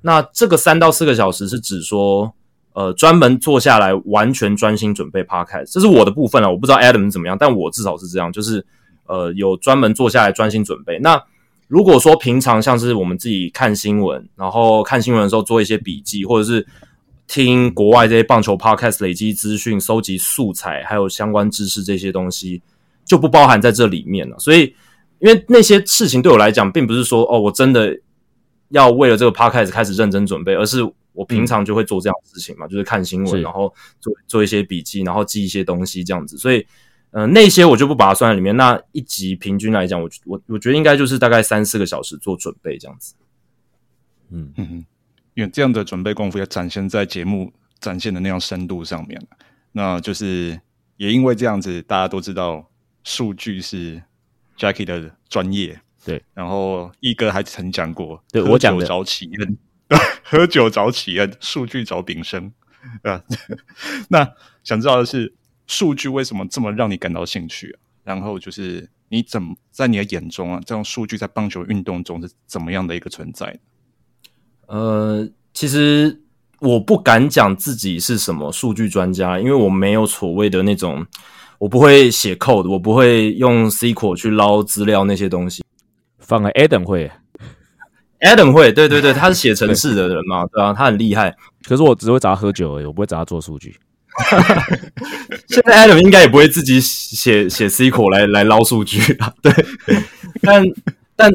[0.02, 2.32] 那这个三到四个小时是指说，
[2.72, 6.50] 呃，专门坐下来完全专心准备 podcast，这是我的部分了。
[6.50, 8.64] 我不知道 Adam 怎么样，但我至少是这样，就是
[9.06, 10.98] 呃，有专门坐下来专心准备。
[11.00, 11.22] 那
[11.68, 16.66] 如果说平常像是我们自己看新闻，然后看新闻的时候做一些笔记，或者是
[17.28, 22.60] 听国外这些棒球 podcast 累积资讯、收集素材，还有相关知识这些东西，
[23.04, 24.36] 就不包含在这里面了。
[24.38, 24.74] 所以，
[25.20, 27.96] 因为那些事情对我来讲，并不是说哦，我真的
[28.70, 36.36] 要为了这个 podcast 开始认真准备，而是我平常就会做这样的事情嘛，就是看新闻，然后做做一些笔记，然后记一些东西这样子。
[36.36, 36.66] 所以。
[37.12, 38.56] 呃，那些我就不把它算在里面。
[38.56, 43.16] 那一集平均来讲，我我我觉得应该就是大概三四个小时做准备这样子。
[44.28, 44.86] 嗯嗯，
[45.34, 49.20] 因为这样的准备功夫要展现在节目展现的那样深度上面
[49.72, 50.60] 那就是
[50.98, 52.64] 也因为这样子，大家都知道
[53.02, 54.00] 数据是
[54.56, 55.80] Jackie 的专业。
[56.04, 59.58] 对，然后一哥还曾讲过，对我讲的找起恩，
[60.22, 62.52] 喝酒找起恩， 数据找炳生
[63.02, 63.22] 啊。
[64.08, 64.28] 那
[64.62, 65.34] 想知道的是。
[65.72, 67.78] 数据为什么这么让你感到兴趣啊？
[68.02, 73.56] 然后就是你怎么在你的眼中啊，这种数据在棒球运动中是怎么样的一个存在？
[74.66, 76.20] 呃，其实
[76.58, 81.06] 我不敢讲自己是什么数据专家，因为我没有所谓的那种，
[81.60, 85.62] 我不会写 code，我不会用 SQL 去捞资料那些东西。
[86.30, 87.10] 放个 Adam 会
[88.20, 91.34] ，Adam 会，对对对，他是写 程式的人嘛，对啊，他很厉害。
[91.66, 93.74] 可是我只会找他喝酒而已，我不会找他做数据。
[95.48, 99.32] 现在 Adam 应该也不会自己写写 SQL 来来捞数据啊。
[99.42, 99.52] 对，
[100.40, 100.62] 但
[101.16, 101.32] 但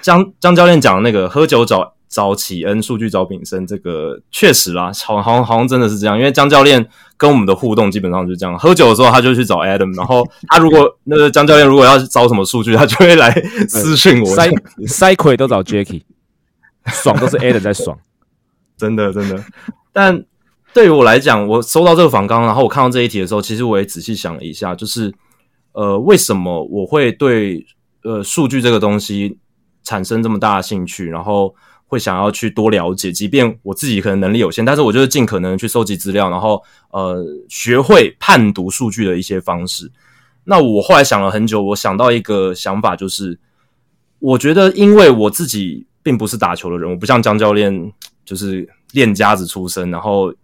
[0.00, 6.16] 江江教练讲那个喝酒找找启恩，数据找炳生，这个确实啦，好好像好像真的是这样。
[6.16, 13.32] 因为江教练跟我们的互动基本上就是这样，喝酒的时候他就去找 Adam，然后他如果 那个江教练如果要找什么数据，他就会来
[13.68, 14.26] 私讯我。
[14.26, 14.48] 塞
[14.86, 16.02] 塞奎都找 Jacky，
[16.86, 17.98] 爽都是 Adam 在爽，
[18.76, 19.44] 真的真的，
[19.92, 20.24] 但。
[20.72, 25.14] 对于我来讲，我收到这个访纲，然后我看到这一题的时候，其实我也仔细想了一下，就是
[25.70, 27.64] 呃，为什么我会对
[28.02, 29.38] 呃数据这个东西
[29.84, 31.54] 产生这么大的兴趣，然后
[31.94, 39.90] 会想要去多了解，即便我自己可能能力有限，但是我就是尽可能去收集资料，然后呃学会判读数据的一些方式。
[40.44, 43.38] 那我后来想了很久，我想到一个想法，就是
[44.18, 47.92] 我觉得因为我自己并不是打球的人，我不像江教练，
[48.24, 50.34] 就是练家子出身，然后。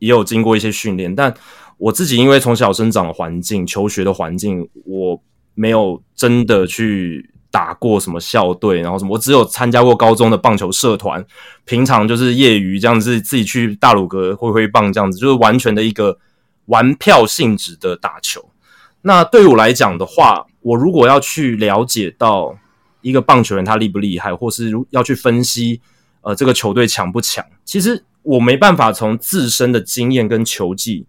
[0.00, 1.34] 也有经过一些训练，但
[1.76, 5.20] 我自己因为从小生长的环境、求学的环境，我
[5.54, 7.28] 没有真的去
[7.58, 11.24] 打过什么校队，然后什么，我只有参加过高中的棒球社团，
[11.64, 16.16] 平常就是业余这样子，自己去大鲁阁挥挥棒这样子，就是完全的一个
[16.66, 18.48] 玩票性质的打球。
[19.02, 22.56] 那对我来讲的话，我如果要去了解到
[23.00, 25.80] 一个棒球员他厉不厉害，或是要去分析
[26.20, 28.04] 呃这个球队强不强，其实。
[28.22, 31.06] 我没办法从自身的经验跟球技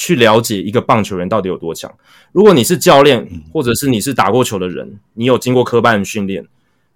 [0.00, 1.92] 去了解一个棒球员到底有多强。
[2.32, 6.42] 如果你是教练，或者是你是打过球的人，你有经过科班训练，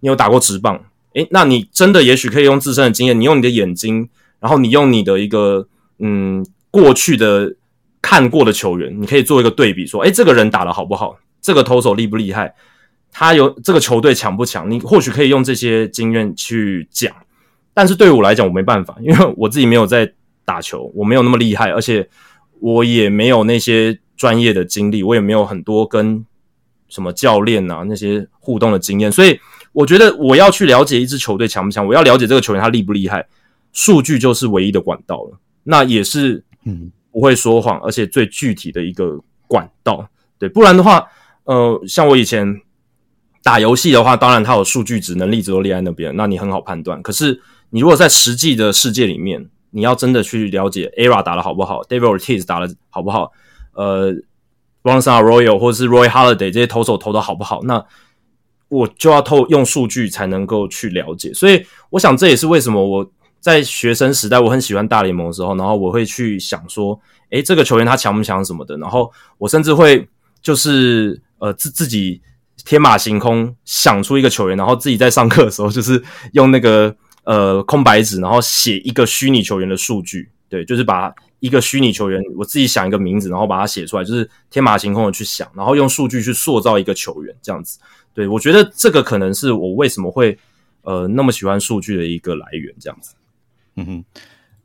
[0.00, 4.08] 你有打过直棒，诶，那你真的也许可以用自身的经验，你用你的眼睛，
[4.40, 7.54] 然后你用你的一个嗯过去的
[8.00, 11.18] 看过的球员，你可以做一个对比，说，诶，这个人打的好不好？
[11.42, 12.54] 这个投手厉不厉害？
[13.12, 14.70] 他有这个球队强不强？
[14.70, 17.14] 你或许可以用这些经验去讲。
[17.74, 20.10] 但是对于我来讲，我没办法，因为我自己没有在
[20.46, 22.08] 打球，我没有那么厉害，而且
[22.64, 26.24] 我也没有那些专业的经历，我也没有很多跟
[26.88, 29.38] 什么教练啊那些互动的经验，所以
[29.72, 33.26] 我觉得我要去了解一支球队强不强，我要了解这个球员他厉不厉害，
[33.72, 36.90] 数据就是唯一的管道了，那也是嗯。
[37.12, 41.06] 不会说谎，而且最具体的一个管道，对，不然的话，
[41.44, 42.60] 呃，像我以前
[43.40, 47.40] 打游戏的话，当然它有数据值，能力值都列在那边，那你很好判断，可是。
[47.70, 53.32] 你如果在实际的世界里面，你要真的去了解 ERA 打的好不好，David Ortiz 打的好不好，
[53.72, 54.12] 呃
[54.82, 57.84] r o n s o n Royal 或者是 Roy Holiday 这些投手投的好不好，那
[58.68, 61.34] 我就要透用数据才能够去了解。
[61.34, 63.10] 所以，我想这也是为什么我
[63.40, 66.96] 在学生时代我很喜欢大联盟的时候，然后我会去想说，
[67.30, 70.08] 诶，这个球员他强不强什么的，然后我甚至会
[70.40, 72.22] 就是呃自自己
[72.64, 76.00] 天马行空想出一个球员，然后自己在上课的时候就是
[76.32, 76.94] 用那个。
[77.24, 87.78] 呃，空白纸，然后写一个虚拟球员的数据，对，就是把一个虚拟球员，我自己想一个名字，然后把它写出来，就是天马行空的去想，然后用数据去塑造一个球员，这样子。
[88.12, 90.38] 对我觉得这个可能是我为什么会
[90.82, 93.14] 呃那么喜欢数据的一个来源，这样子。
[93.76, 94.04] 嗯哼，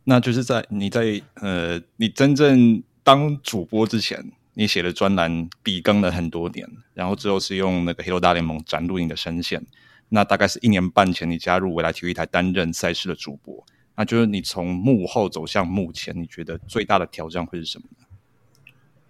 [0.03, 9.65] 那就是在你在呃你真正当主播之前，你写的专栏笔耕了很多年，然后之后是用那个黑 o 大联盟展露你的声线。
[10.09, 13.63] 那大概是一年半前，你加入未来体育台担任赛事的主播。
[13.95, 18.05] 那就是你从幕后走向幕前，你觉得最大的挑战会是什么呢？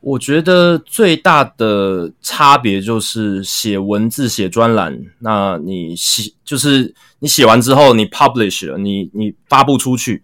[0.02, 4.98] 我觉得最大的差别就是写文字、写专栏。
[5.20, 10.24] 那你写就是你写完之后，你 publish 了，你你发布出去，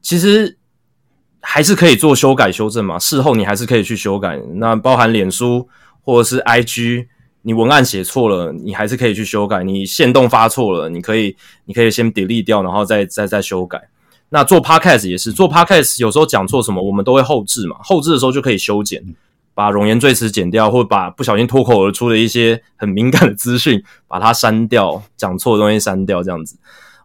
[0.00, 0.56] 其实
[1.40, 2.98] 还是可以做修改修正嘛。
[2.98, 4.40] 事后你还是可以去修改。
[4.54, 5.68] 那包含脸书
[6.02, 7.08] 或者是 IG，
[7.46, 9.62] 你文案写错了，你还是可以去修改。
[9.62, 13.80] 你线动发错了，你可以你可以先 delete 掉，然后再再再修改。
[14.30, 17.76] 那做 podcast 也是做 podcast，有时候讲错什么，我们都会后置嘛。
[17.84, 19.00] 后置的时候就可以修剪，
[19.54, 26.56] 把容颜赘词剪掉，或者把不小心脱口而出的一些很敏感的资讯把它删掉，讲错的东西删掉这样子。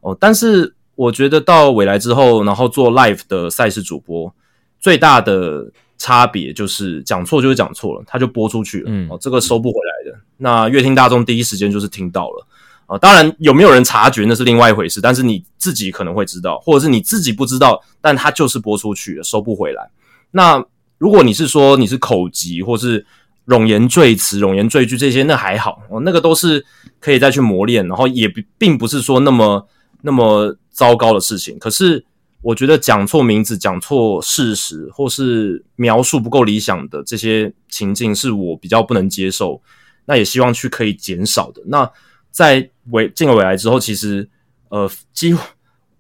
[0.02, 4.34] 哦，但是我觉得到未来之后，然后做 live 的赛事主播，
[4.80, 5.72] 最大的
[6.02, 10.20] 差别就是讲错就是讲错了，它就播出去了，嗯，哦，这个收不回来的。
[10.38, 12.48] 那乐听大众第一时间就是听到了。
[12.88, 19.92] 啊，当然有没有人察觉那是另外一回事，但是你自己可能会知道，或者是你自己不知道，但它就是播出去了，收不回来。
[20.32, 20.66] 那
[20.98, 23.06] 如果你是说你是口疾，或是
[23.46, 26.66] 冗言赘词、冗言赘句这些，那还好，哦，那个都是
[27.00, 29.68] 可以再去磨练，然后也并不是说那么
[30.02, 31.60] 那么糟糕的事情。
[31.60, 32.04] 可是
[32.42, 39.62] 我觉得讲错名字、讲错事实，或是描述不够理想的这些情境，是我比较不能接受，
[40.06, 41.62] 那也希望去可以减少的。
[41.68, 41.90] 那
[42.32, 44.28] 在未进了未来之后，其实
[44.70, 45.42] 呃，几乎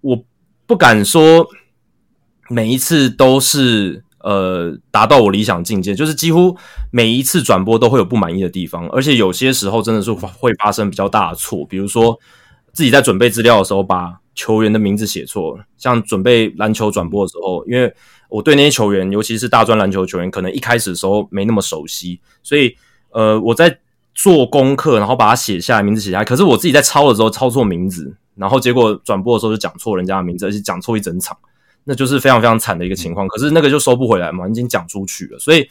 [0.01, 0.23] 我
[0.65, 1.47] 不敢说
[2.49, 6.57] 每一次都是呃达到我理想境界，就是几乎
[6.89, 12.17] 每一次转播都会有不满意的地方，而且有些时候真的是会发生比较大的错，比如说
[12.73, 17.93] 自己在准备资料的时候把球员的名字写错了，像准备篮球转播的时候，因为
[18.29, 22.75] 我对那些球员，尤其是大专篮球球员，可能一开始的时候没那么熟悉，所以
[23.11, 23.79] 呃我在。
[24.13, 26.25] 做功课，然后把它写下来，名字写下来。
[26.25, 31.35] 可是我自己在抄的时候抄错名字，然后结果转播的时候就讲错人家的名字，而且讲错一整场，
[31.85, 33.25] 那就是非常非常惨的一个情况。
[33.29, 35.39] 可是那个就收不回来嘛，已经讲出去了。
[35.39, 35.65] 所以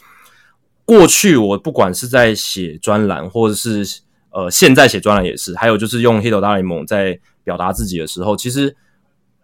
[0.85, 8.75] 过去我不管是在写专栏，或者是呃现在写专栏也是，还有就是用《黑头大联盟》在表达自己的时候，其实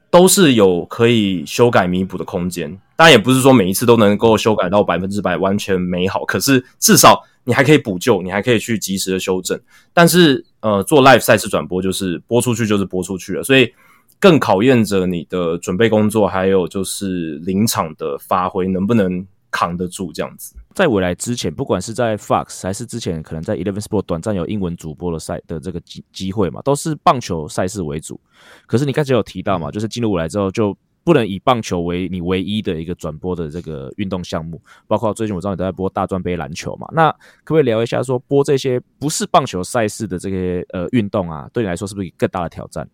[0.10, 2.70] 都是有可以修改弥补的空间。
[2.96, 7.24] 当然也不是说每一次都能够修改到百分之百完全美好，可是至少。
[7.48, 9.58] 你还可以补救，你还可以去及时的修正，
[9.94, 13.72] 但是呃，做 live 赛事转播就是播出去就是播出去了，所以
[14.20, 20.58] 更考验着你的准备工作，还有就是临场的发挥能不能扛得住这样子。
[20.78, 28.20] 在未来之前，不管是在 Fox 还是之前可能在 Eleven Sport 短暂有英文主播的赛的这个机机会嘛，都是棒球赛事为主。
[28.68, 30.78] 可是你刚才有提到嘛，就是进入未来之后就。
[31.04, 37.10] 不能以棒球为你唯一的一个转播的这个运动项目，包括最近我知道你都在播大专杯篮球嘛，那
[37.46, 42.86] 可不可以聊一下说播这些不是棒球赛事的这些呃运动啊，对你来说是不是更大的挑战？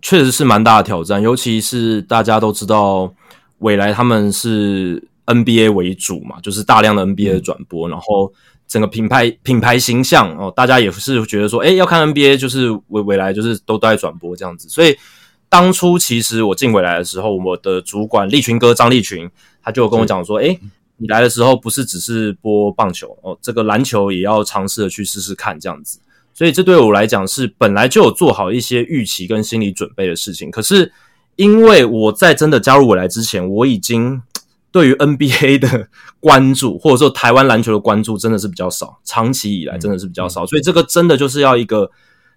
[0.00, 3.12] 确实是蛮大的挑战，尤其是大家都知道
[3.58, 8.32] 未来他们是 NBA 为主嘛，就是大量的 NBA 的转播，然后
[8.66, 14.96] 整个品牌品牌形象哦，大家也是觉得说，哎，要看 NBA 就是未未来就是都都在转播这样子，所以。
[15.46, 19.30] 当初其实我进回来的时候，我的主管立群哥张立群，
[19.62, 20.58] 他就跟我讲说：“哎，
[20.96, 26.00] 你来的时候不是只是播棒球哦，这个篮球也要尝试的去试试看这样子。”
[26.34, 30.50] 所以这对我来讲是本来就有做好一些预期跟心理准备的事情。
[30.50, 30.90] 可是
[31.36, 34.20] 因为我在真的加入我来之前，我已经
[34.74, 40.44] 对于 NBA 的关注或者说台湾篮球的关注真的是比较少，长期以来真的是比较少。
[40.44, 41.88] 所以这个真的就是要一个。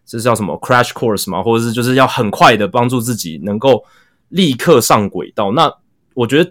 [0.09, 3.83] 这是叫什么 crash course 嘛，或者是就是要很快的帮助自己能够
[4.29, 5.51] 立刻上轨道。
[5.51, 5.69] 那
[6.13, 6.49] 我觉得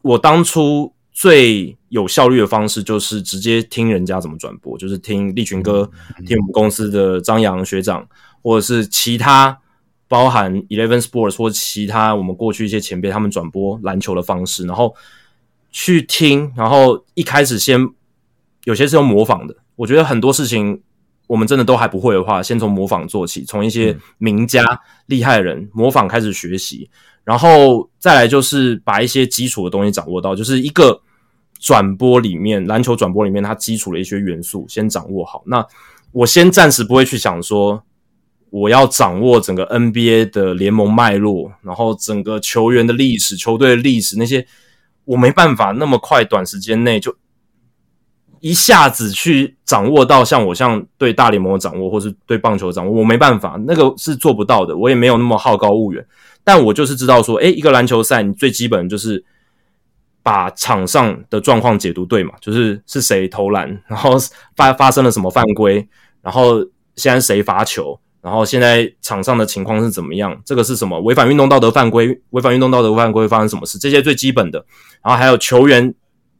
[0.00, 5.90] 我当初最有效率的方式就是直接听人家怎么转播，就是听立群哥、
[6.26, 8.08] 听我们公司的张扬学长，
[8.42, 9.58] 或者是其他
[10.08, 14.94] 包含 Eleven Sports 或其他我们过去一些前辈他们转播篮球的方式，然后
[15.70, 17.88] 去听，然后一开始先
[18.64, 19.56] 有些是用模仿的。
[19.76, 20.82] 我觉得很多事情。
[21.28, 24.64] 我们真的都还不会的话，先从模仿做起，从一些名家
[25.06, 26.88] 厉害的人模仿开始学习，
[27.24, 31.00] 然后再来就是把一些基础的东西掌握到，就是一个
[31.58, 35.42] 转播里面篮球转播里面它基础的一些元素先掌握好。
[35.46, 35.66] 那
[36.12, 37.82] 我先暂时不会去想说
[38.60, 44.46] 我要掌握整个 NBA 的联盟脉络，然后整个球员的历史、球队的历史那些，
[45.04, 47.14] 我没办法那么快短时间内就。
[48.40, 54.76] 一下子去掌握到像我像对大联盟的掌握，或是对棒球的掌握，我没办法，那个是做不到的。
[54.76, 56.06] 我也没有那么好高骛远，
[56.44, 59.24] 但我就是知道说，诶，一个篮球赛，你最基本就是
[60.22, 64.12] 把场上的状况解读对嘛，就是是谁投篮，然后
[64.54, 65.88] 发发生了什么犯规，
[66.22, 66.60] 然后
[66.94, 74.58] 现在谁罚球，然后现在场上的情况是怎么样，这个是什么违反运动道德犯规，违反运动道德犯规发生什么事，这些最基本的，
[75.04, 75.94] 然后还有球员。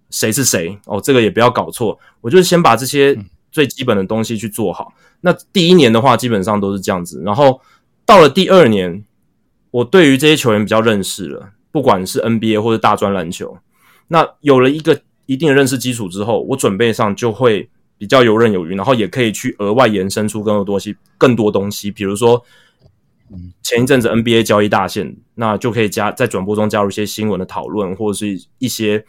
[0.08, 1.98] 谁是谁哦，这个也不要搞错。
[2.20, 3.18] 我就是先把这些
[3.50, 4.92] 最基本的东西去做好。
[5.20, 7.20] 那第一年的话，基本上都是这样子。
[7.26, 7.60] 然后
[8.06, 9.04] 到了第二年，
[9.72, 13.58] 我对于这些球员比较认识了，不管是 NBA 或者大专篮球，
[14.06, 17.68] 那有了一个一定的认识基础之后，我准备上就会
[17.98, 21.90] 比较游刃有余，然后也可以去额外延伸出更多东西，更多东西。
[21.90, 22.42] 比如说，
[23.62, 29.04] 前一阵子 NBA 交易大限，那就可以加在转播中加入一些新闻的讨论，或者是一些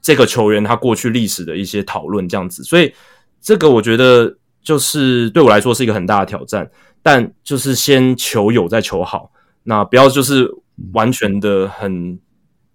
[0.00, 2.62] 这个球员他过去历史的一些讨论，这样子。
[2.62, 2.92] 所以
[3.40, 4.36] 这个我觉得。
[4.64, 6.70] 就是对我来说是一个很大的挑战，
[7.02, 9.32] 但就是先求有再求好，
[9.64, 10.48] 那不要就是
[10.92, 12.16] 完全的很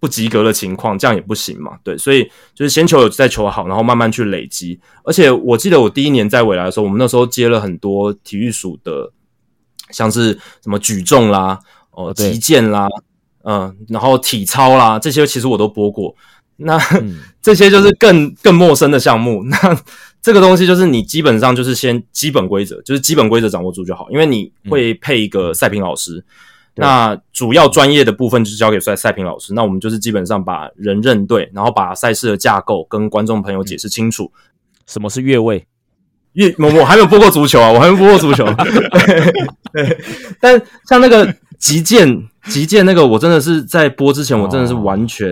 [0.00, 1.78] 不及格的情况，这样也不行嘛。
[1.82, 2.24] 对，所以
[2.54, 4.78] 就是先求有再求好，然后慢慢去累积。
[5.04, 9.12] 而且我记得我第一年在未来的时候，我们那时候接了很多体育署的，
[9.90, 10.32] 像是
[10.62, 11.58] 什么举重啦、
[11.90, 12.88] 哦击剑啦，
[13.44, 16.14] 嗯，然后体操啦这些，其实我都播过。
[16.60, 16.76] 那
[17.40, 19.80] 这些就是更更陌生的项目， 那。
[20.20, 26.22] 这个东西就是你基本上就是先基本规则，就是基本规则掌握住就好，因为你会配一个赛评老师，
[26.78, 29.52] 那主要专业的部分就是交给赛赛平老师。
[29.52, 34.32] 那我们就是基本上把人认对，然后把赛事的架构跟观众朋友解释清楚。
[34.86, 35.66] 什么是越位？
[36.32, 38.44] 越我我还没有播过足球啊，我还没播过足球。
[39.72, 39.98] 对，
[40.40, 42.08] 但像那个击剑，
[42.44, 45.28] 击剑那个，我真的是在播之前，我真的是完全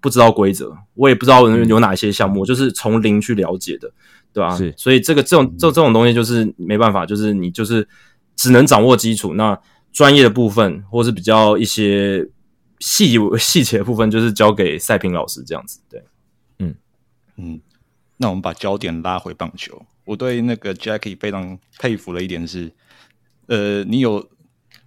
[0.00, 3.90] 不知道规则，我也不知道有哪些项目，就是从零去了解的。
[4.30, 4.54] 对吧？
[4.54, 7.88] 是，所以这个这种这这种东西就是没办法，就是你就是
[8.36, 9.58] 只能掌握基础，那
[9.98, 12.24] 专业的部分或是比较一些
[12.78, 15.80] 细细节的部分，就是交给赛平老师这样子。
[15.90, 16.00] 对，
[16.60, 16.72] 嗯
[17.34, 17.60] 嗯。
[18.16, 22.72] 那我们把焦点拉回棒球，我对那个 Jackie 非常佩服的一点是，
[23.46, 24.24] 呃，你有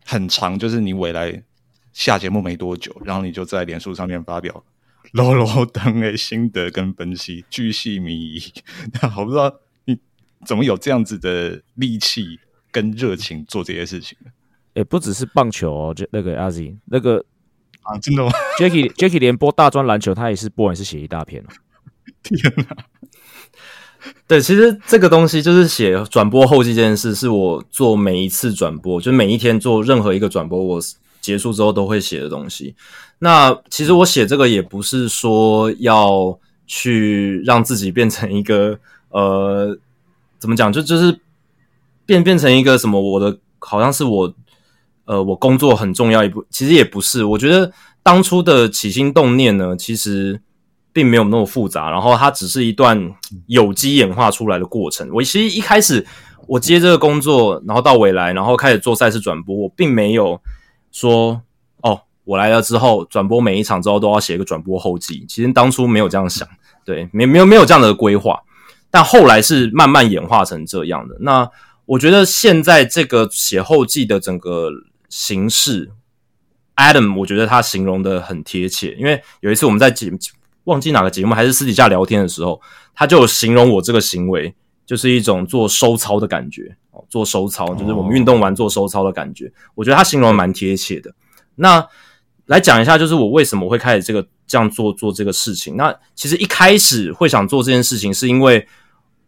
[0.06, 1.44] 很长，就是你未来
[1.92, 4.64] 下节目没多久，然后你就在脸书上面发表。
[5.12, 8.42] 罗罗登的心得跟分析，巨细靡遗。
[9.02, 9.54] 那我不知道
[9.84, 10.00] 你
[10.46, 12.40] 怎么有这样子的力气
[12.72, 14.18] 跟热情做这些事情
[14.74, 17.24] 也不只是棒球哦，就那个阿 Z 那个
[17.84, 18.32] 啊，真的吗？
[18.60, 21.48] Jacky Jacky 连播大专篮球，他也是播完是写一大篇哦。
[22.24, 22.76] 天哪！
[24.28, 30.82] 对，其实这个东西就是写转播后记这件事，是我做每一次转播，就每一天做任何一个转播，我
[31.20, 32.76] 结束之后都会写的东西。
[33.20, 39.78] 那其实我写这个也不是说要去让自己变成一个呃，
[40.40, 40.74] 怎么讲？
[40.74, 41.20] 就就是
[42.06, 43.00] 变变成一个什么？
[43.00, 44.34] 我的好像是我
[45.12, 47.26] 呃，我工作很重要一部，其实也不是。
[47.26, 47.70] 我觉得
[48.02, 50.42] 当初的起心动念呢，其实
[50.94, 53.14] 并没有那么复杂，然后它只是一段
[53.48, 55.10] 有机演化出来的过程。
[55.12, 56.08] 我其实一开始
[56.48, 60.40] 我接这个工作，然后到未来，然后开始做赛事转播，我并没有
[60.94, 61.42] 说
[61.82, 62.04] 哦。
[62.24, 65.26] 我来了之后，转播每一场之后都要写一个转播后记。
[65.28, 66.48] 其实当初没有这样想，
[66.86, 68.40] 对，没没有没有这样的规划。
[68.90, 71.18] 但后来是慢慢演化成这样的。
[71.20, 71.50] 那
[71.86, 74.70] 我觉得现在这个写后记的整个
[75.12, 75.92] 形式
[76.78, 78.96] ，Adam，我觉得他形容的很贴切。
[78.96, 80.12] 因为有一次我们在节
[80.64, 82.60] 忘记哪个节目，还是私底下聊天的时候，
[82.96, 84.56] 他就形容我这个行为
[84.86, 89.52] 就是一种做收操的感觉哦，做收操就是我们运动完做收操的感觉。
[89.76, 91.14] 我觉得他形容的蛮贴切的。
[91.56, 91.86] 那
[92.46, 95.76] 来讲一下，就是我为什么会开始这个这样做做这个事情。
[95.76, 98.68] 那其实一开始会想做这件事情，是因为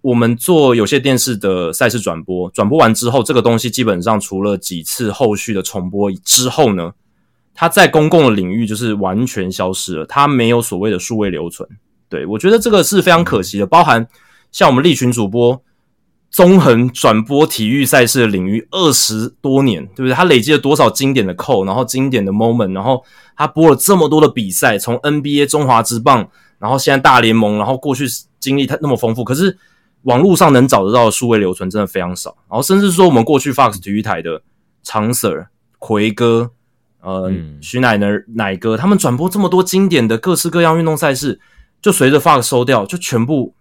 [0.03, 6.91] 我们做有些电视的赛事转播，转播完之后，这个东西基本上除了几次后续的重播之后呢，
[7.55, 11.67] 它在公共的领域就是完全消失了，它没有所谓的数位留存。
[12.09, 14.07] 对我觉得这个是非常可惜的，包含
[14.51, 15.61] 像我们立群主播。
[16.33, 20.13] 纵横转播体育赛事的领域二十多年，对不对？
[20.13, 23.03] 他累积了多少经典的扣，然后经典的 moment，然后
[23.37, 26.27] 他播了这么多的比赛，从 NBA、中华之棒，
[26.57, 28.07] 然后现在大联盟，然后过去
[28.39, 29.55] 经历他那么丰富，可是
[30.03, 32.35] 网络上能找得到的数位留存真的非常少。
[32.49, 34.41] 然后甚至说，我们过去 Fox 体育台的
[34.83, 35.47] 长 Sir、
[35.79, 36.51] 奎哥、
[37.01, 37.31] 呃
[37.61, 41.39] 徐奶奶、奶哥，他们转播这么多经典的各式各样运动赛事，
[41.81, 43.53] 就随着 Fox 收掉，就全部。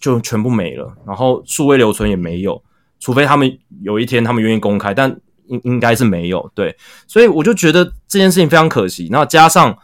[0.00, 2.62] 就全部没了，然后数位留存也没有，
[3.00, 6.48] 除非他们有一天他们愿意公开，但应应该是没有。
[6.54, 6.72] 对，
[7.08, 9.08] 所以我就觉得这件事情非常可惜。
[9.10, 9.76] 那加上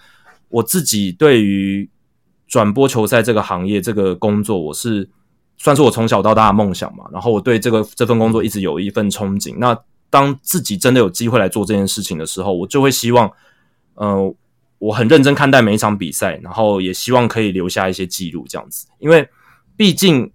[0.49, 1.91] 我自己对于
[2.47, 5.11] 转播球赛这个行业这个工作，我是
[5.59, 7.05] 算是我从小到大的梦想嘛。
[7.13, 9.55] 然后我对这个这份工作一直有一份憧憬。
[9.59, 9.79] 那
[10.11, 13.31] 当自己真的有机会来做这件事情的时候，我就会希望，
[13.95, 14.35] 呃，
[14.79, 19.29] 我很认真看待每一场比赛，然后也希望可以留下一些记录，这样子，因为。
[19.79, 20.33] 毕竟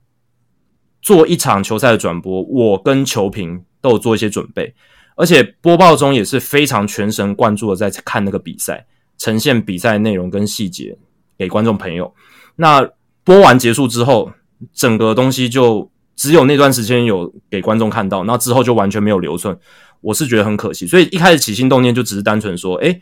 [1.02, 4.72] 做一场球赛的转播，我跟球评都有做一些准备，
[5.16, 8.86] 而且播报中也是非常全神贯注的在看那个比赛，
[9.18, 10.96] 呈现比赛内容跟细节
[11.40, 12.14] 给观众朋友。
[12.56, 12.88] 那
[13.24, 14.32] 播完结束之后，
[14.74, 19.58] 整个东西就只有那段时间有给观众看到，那之后就完全没有留存。
[20.02, 23.00] 我是觉得很可惜，所以一开始起心动念就只是单纯说，哎，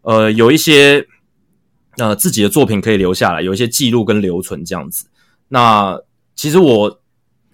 [0.00, 1.06] 呃，有一些
[1.98, 5.06] 呃自己的作品可以留下来，有一些记录跟留存这样子。
[5.48, 6.00] 那
[6.34, 7.00] 其实我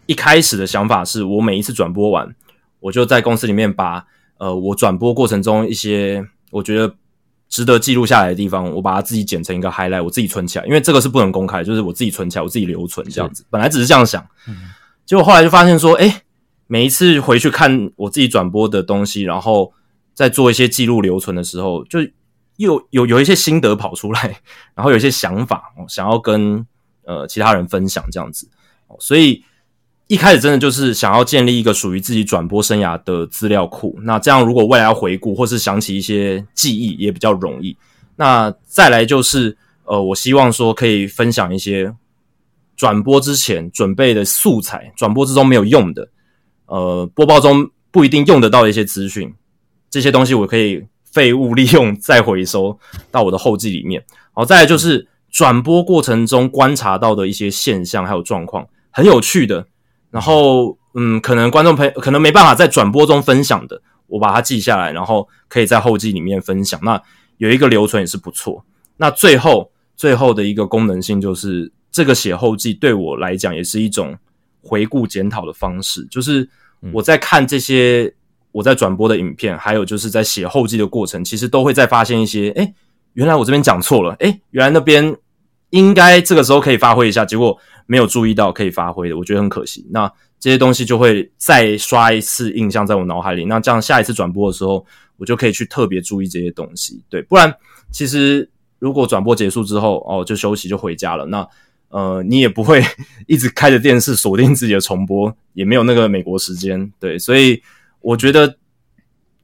[0.06, 2.32] 一开始的想法是我每一次转播完，
[2.78, 4.04] 我就在公司里面把
[4.38, 6.94] 呃我转播过程中一些我觉得
[7.54, 13.44] 值得记录下来的地方，我把它自己剪成一个 highlight，我自己存起来，因为这个是不能公开，就是我自己存起来，我自己留存这样子。
[13.48, 14.26] 本来只是这样想，
[15.06, 16.22] 结果后来就发现说，哎。
[16.66, 19.70] 每一次回去看我自己转播的东西，然后
[20.14, 22.00] 再做一些记录留存的时候，就
[22.56, 24.40] 又有有一些心得跑出来，
[24.74, 26.66] 然后有一些想法想要跟
[27.04, 28.48] 呃其他人分享这样子。
[28.98, 29.44] 所以
[30.14, 33.98] 一开始真的就是想要建立一个属于自己转播生涯的资料库。
[34.02, 37.76] 那这样如果未来回顾或是想起一些记忆也比较容易。
[38.14, 39.56] 那再来就是
[39.86, 41.92] 呃，我希望说可以分享一些
[42.76, 46.08] 转播之前准备的素材，转播之中没有用的。
[46.66, 49.34] 呃，播报中不一定用得到的一些资讯，
[49.90, 52.78] 这些东西我可以废物利用再回收
[53.10, 54.04] 到我的后记里面。
[54.32, 59.66] 好，再来就是转播过程中观察到的一些现象还有状况，很有趣的。
[60.14, 66.80] 然后，嗯，可能观众朋友可能没办法在转播中分享的，我把它记下来，然后可以在后记里面分享。
[66.82, 67.02] 那
[67.38, 68.64] 有一个留存也是不错。
[68.96, 74.16] 那最后最后的一个功能性就是，这个写后记对我来讲也是一种。
[74.66, 76.48] 回顾检讨的方式，就是
[76.90, 78.10] 我在看这些
[78.50, 82.72] 我在转播的影片，还有就是在写后记的过程，其实都会在发现一些，哎，
[83.12, 85.14] 原来我这边讲错了，哎，原来那边
[85.68, 89.86] 应该这个时候可以发挥一下，结果没有注意到可以发挥的，我觉得很可惜。
[89.90, 94.84] 那这些东西就会再刷一次印象在我脑海里，那这样下一次转播的时候，
[95.16, 97.02] 我就可以去特别注意这些东西。
[97.08, 97.54] 对，不然
[97.90, 101.46] 其实如果转播结束之后，哦，就休息就回家了，那。
[101.90, 102.82] 呃，你也不会
[103.28, 107.62] 一直开着电视锁定自己的重播，也没有那个美国时间，对，所以
[108.00, 108.56] 我觉得，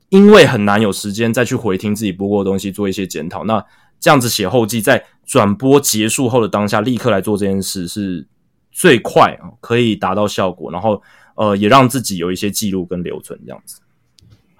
[0.08, 3.44] 因为很难有时间再去回听自己播过的东西，做一些检讨。
[3.44, 3.64] 那
[4.00, 5.00] 这样子写后记，在
[5.30, 8.26] 转播结束后的当下，立刻来做这件事，是
[8.72, 11.00] 最快，可以达到效果，然后
[11.36, 13.80] 呃，也让自己有一些记录跟留存，这样子。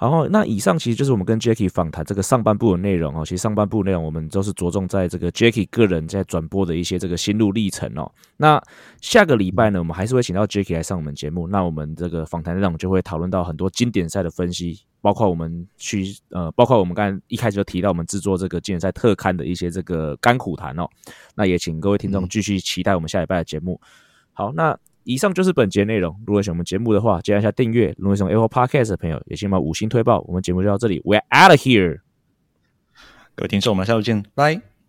[0.00, 3.22] 然后，那以上其实就是我们跟 Jackie 访谈这个上半部的内容哦。
[3.22, 8.10] 其实上半部内容我们都是着重在这个 Jackie 个人在转播的一些这个心路历程哦。
[8.38, 8.58] 那
[9.02, 11.46] 下个礼拜呢，我们还是会请到 Jackie 来上我们节目。
[11.46, 20.88] 那我们这个访谈内容就会讨论到很多经典赛的分析，包括我们去呃，包括我们刚才一开始就提到我们制作这个经典赛特刊的一些这个甘苦谈哦。
[21.34, 23.78] 那也请各位听众继续期待我们下礼拜的节目。
[24.32, 24.74] 好，那。
[25.04, 26.14] 以上就是本节内容。
[26.26, 27.94] 如果喜欢我们节目的话，记得一下订阅。
[27.98, 30.20] 如果喜欢 Apple Podcast 的朋友，也请把五星推爆。
[30.26, 32.00] 我们节目就到这里，We're out of here。
[33.34, 34.79] 各位听众，我们下周见，拜。